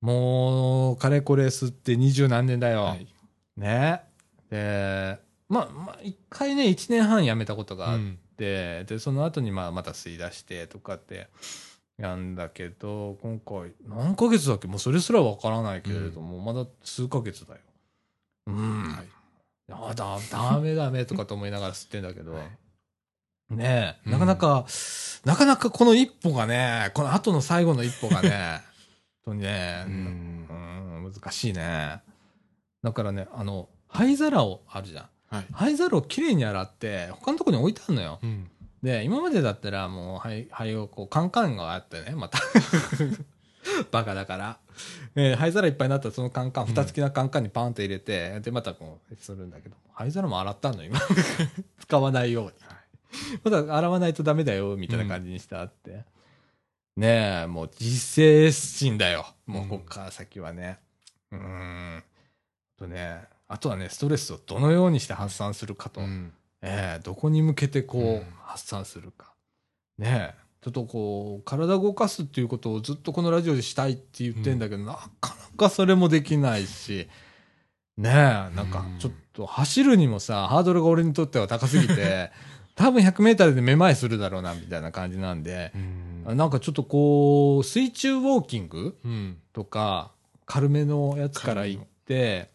[0.00, 2.84] もう、かれこれ吸って二十何年だよ。
[2.84, 3.06] はい。
[3.56, 4.00] ね？
[4.50, 5.18] で、
[5.48, 11.28] まあ、まあ、一回ね、一年半やめたことがあっうんて、で、その後にまあ、また吸い出してとかって、
[11.98, 14.66] やんだけど、今回、何ヶ月だっけ？
[14.66, 17.60] もうそれすらわからないけれども、まだ数ヶ月だよ。
[18.48, 18.82] うん。
[18.92, 19.06] はい。
[19.70, 22.48] あだ、ダメダメとかと思いながら吸ってんだけど、はい
[23.50, 24.66] ねえ、うんなかなか、
[25.24, 28.62] なかなかこの一歩がね、この後の最後の一歩がね、
[29.24, 31.12] とね、ううんん。
[31.12, 32.00] 難しいね。
[32.82, 35.08] だからね、あの、灰皿をあるじゃん。
[35.28, 35.46] はい。
[35.52, 38.18] 灰皿をきれいに洗って、他のところに置いてあるのよ。
[38.22, 38.50] うん。
[38.84, 42.38] で、今までだったらもう灰、灰をこう、カンカンがあってね、また。
[43.90, 44.58] バカだから。
[45.16, 51.00] えー灰皿いっぱいになったらそのカンカン、うん蓋付きなカンカンにパーンと入れて、で、またこう、するんだけど、灰皿も洗ったの今。
[51.80, 52.52] 使わないように。
[53.42, 56.04] まだ洗わないとダメだよ、みたいな感じにしてあって。
[56.96, 59.24] ねえ、もう実践心だよ。
[59.46, 60.78] もうこっから先はね。
[61.32, 61.96] うーん。
[61.96, 62.02] あ
[62.78, 66.02] とね、あとはね、ストレスをどのようにして発散するかと。
[66.02, 66.34] うん。
[66.66, 69.34] ええどこに向けてこう、うん発散するか。
[69.98, 70.44] ねえ。
[70.62, 77.08] ちょっとこう、体を動かすっていうことをずっとこのラジオでしたいって言ってんだけど、なかなかそれもできないし、
[77.96, 78.12] ねえ、
[78.56, 82.30] なんかちょっと走るにもさ、ハードルが俺にとっては高すぎて、
[82.76, 85.72] 多分100メーターでめまいするだろうな、みたいな感じなんで、
[86.26, 86.36] うん。
[86.36, 89.38] なんかちょっとこう、水中ウォーキングうん。
[89.52, 90.12] とか、
[90.46, 92.50] 軽めのやつから行って、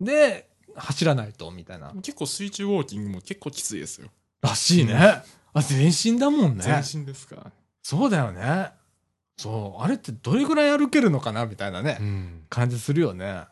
[0.00, 0.45] で、
[0.76, 1.92] 走らないと、みたいな。
[2.02, 4.08] 結構水中ウォーキングも結構きついですよ。
[4.42, 5.22] らしいね。
[5.52, 6.62] あ、全身だもんね。
[6.62, 7.52] 全身ですから。
[7.82, 8.70] そうだよね。
[9.36, 9.82] そう。
[9.82, 12.46] あれってどれぐらい歩けるのかなみたいなね、ん。
[12.48, 13.44] 感じするよね。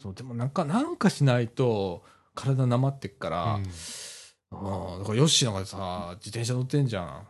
[0.00, 2.04] そう、でもなんか、なんかしないと、
[2.34, 7.26] 体なまってっから、うん、だからヨッシーなんかさ、自転車乗ってんじゃん。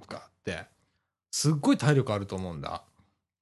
[0.00, 0.66] とかって。
[1.30, 2.82] すっごい体力あると思うんだ。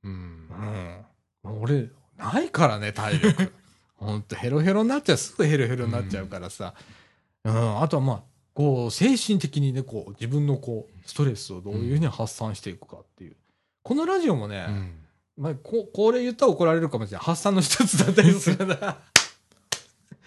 [0.04, 0.12] うん。
[0.12, 1.04] うん。
[1.42, 3.52] もう俺、ないからね、体力。
[4.00, 5.16] ほんと、ヘロヘロになっちゃう。
[5.18, 6.74] すぐヘロヘロになっちゃうからさ。
[7.44, 7.82] うん。
[7.82, 8.22] あとはまあ、
[8.54, 13.36] こう、精神的にね、こう、自分のこう、ストレスをどういうふうに発散していくかっていう。
[13.82, 15.00] このラジオもね、うん。
[15.36, 17.26] まあ、ここれ言ったら怒られるかもしれない。
[17.26, 18.98] 発散の一つだったりするな。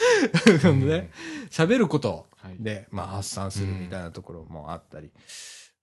[0.69, 1.11] うんね、
[1.49, 2.55] 喋ることはい。
[2.59, 5.11] で、まあ、発散するみたいなところもあったり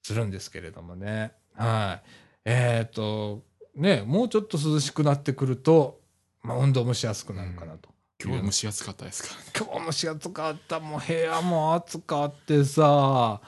[0.03, 1.32] するんですけれどもね。
[1.55, 2.09] はい。
[2.45, 5.99] えっ、と、ね、もうちょっと涼しくなってくると、
[6.43, 7.91] まあ、運動もしやすくなるかなと。
[8.22, 9.34] 今日は蒸し暑かったですか？
[9.34, 9.70] らね。
[9.72, 13.41] 今日もし暑かった、もう部屋も暑かってさ、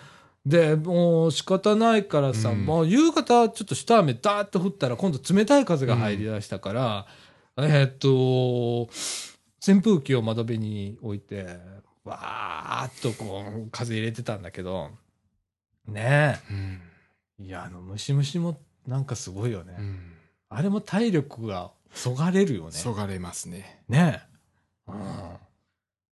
[0.44, 7.06] で、もう仕方ないからさ、うんもう夕方ちょっと下雨ダーッと降ったら今度冷たい風が入り出したから、
[7.58, 8.90] えーっと、
[9.66, 11.58] 扇風機を窓辺に置いて、
[12.04, 14.90] わーっとこう風入れてたんだけど、
[15.86, 16.80] ねうん。
[17.40, 17.44] え。
[17.44, 19.76] いや、あの、ムシムシもなんかすごいよね。
[19.78, 20.12] うん。
[20.48, 22.72] あれも体力がそがれるよね。
[22.72, 23.82] そがれますね。
[23.88, 24.22] ね
[24.88, 24.92] え。
[24.92, 25.36] うん。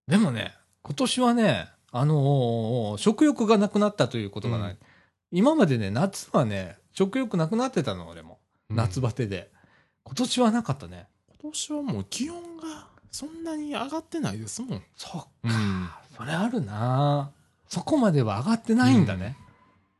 [0.06, 4.70] でもね、今年はね、あのー食欲がなくなったということがない。
[4.72, 4.78] うん
[5.32, 8.40] 今までね、夏はね、食欲なくなってたの、俺も。
[8.68, 9.52] 夏バテで。
[10.02, 11.06] 今年はなかったね。
[11.40, 14.82] 今年はもう気温がそんなに上がってないですもん。
[14.96, 15.88] そっか、うん。
[16.16, 17.30] それあるな
[17.68, 19.36] そこまでは上がってないんだね。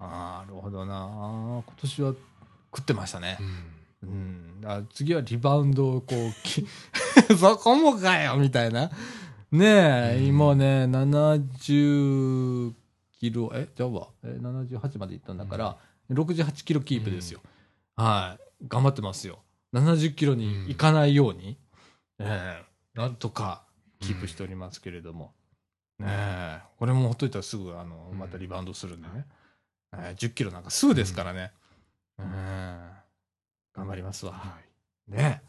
[0.01, 0.95] あーなるほどな
[1.65, 2.15] 今年は
[2.75, 3.39] 食ってましたね。
[3.41, 3.65] うん。
[4.03, 6.67] だから次はリバウンドをこう、 き
[7.39, 8.91] そこもかよみたいな。
[9.53, 9.67] ね
[10.15, 12.73] え、うん今ね、70
[13.19, 15.77] キロ、え、じゃあわ、え、78までいったんだから、
[16.11, 17.41] 68キロキープですよ。
[17.97, 18.67] はい。
[18.69, 19.41] 頑張ってますよ。
[19.75, 21.59] 70キロに行かないように、
[22.19, 23.65] ええなんとか
[24.01, 25.33] キープしておりますけれども。
[25.99, 29.27] ねえ、これもほっといたらすぐ、あの、またリバウンドするんでね。
[29.93, 31.53] ええ10キロなんかすぐですからね。
[32.19, 32.91] うん。
[33.75, 34.33] 頑張りますわ。
[34.33, 34.57] は
[35.09, 35.13] い。
[35.13, 35.43] ね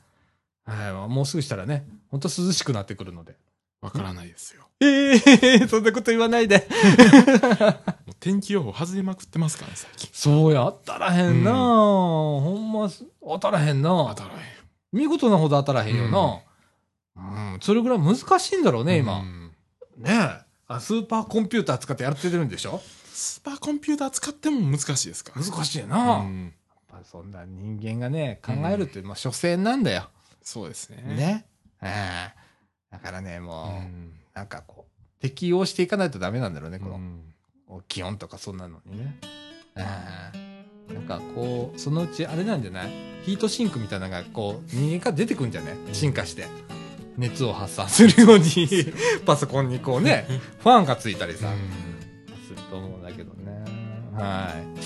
[0.65, 3.35] はい、もうすぐしたらね、本当涼しくなってくるので。
[3.81, 4.67] わからないですよ。
[4.79, 5.19] ええ
[5.67, 6.67] そんなこと言わないで。
[8.05, 10.09] もう天気予報外れまくってますからね、最近。
[10.13, 12.89] そうや、当たらへんな、うんほんま、
[13.21, 14.39] 当たらへんな当たらへん。
[14.91, 16.41] 見事なほど当たらへんよな。
[17.15, 19.19] うん、それぐらい難しいんだろうね、今。
[19.19, 19.51] うん
[19.97, 20.79] ねえあ。
[20.79, 22.81] スーパーコンピューター使ってやってるんでしょ？
[23.11, 25.43] スーパーコンピューター使っても難しいですから。
[25.43, 26.53] 難しいな、うん
[26.91, 30.09] ぱそんな人間がね、考えるって、まあ、所詮なんだよ。
[30.41, 31.01] そうですね。
[31.03, 31.45] ね。
[31.81, 32.41] ええ
[32.91, 34.13] だからね、うもう、ん。
[34.33, 36.95] なんかこう、適応していかないとダメなんだろうね、この。
[36.95, 37.25] うん
[37.87, 39.17] 気温とかそんなのにね。
[39.75, 42.89] あーなんかこう、そのうちあれなんじゃない？
[43.23, 45.75] ヒートシンクみたいなのがこう、人間から出てくんじゃない？
[45.93, 46.47] 進化して。
[47.17, 48.67] 熱を発散するように、
[49.25, 50.25] パソコンにこうね、
[50.59, 51.47] ファンがついたりさ、
[52.45, 53.63] すると思うんだけどね。
[54.17, 54.81] はい。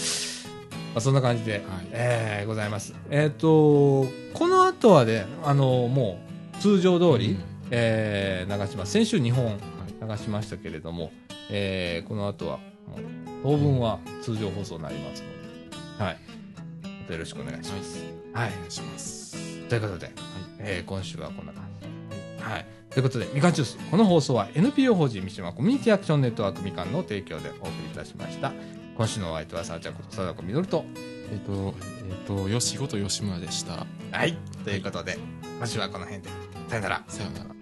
[0.96, 2.94] まあ、そんな感じで、はいえーございます。
[3.10, 6.20] えっ、と、この後はね、あの、も
[6.58, 8.94] う、通常通り、うんえー流します。
[8.94, 9.58] 先週2本はい
[10.10, 11.12] 流しましたけれども、
[11.52, 12.60] えーこの後は
[13.44, 16.18] 当分は通常放送になりますので、はい。
[16.84, 18.04] またよろしくお願いします。
[18.34, 18.54] はい。
[18.54, 19.36] お願いします。
[19.68, 20.12] ということで、
[20.60, 21.88] えー今週はこんな感じ
[22.40, 22.42] で。
[22.44, 22.66] はい。
[22.90, 23.78] ということで、みかんジュース。
[23.92, 28.54] この放送は NPO 法人三島コミュニティアクションネットワークみかんの提供でお送りいたしました。
[28.96, 30.86] 今週のお相手はさあちゃんこと貞子みのると。
[31.32, 31.74] えっと、
[32.08, 33.86] えっと、よしごと吉村でした。
[34.12, 34.38] はい。
[34.64, 35.18] ということで、
[35.58, 36.30] 今週はこの辺で。
[36.70, 37.04] さよなら。
[37.08, 37.55] さようなら。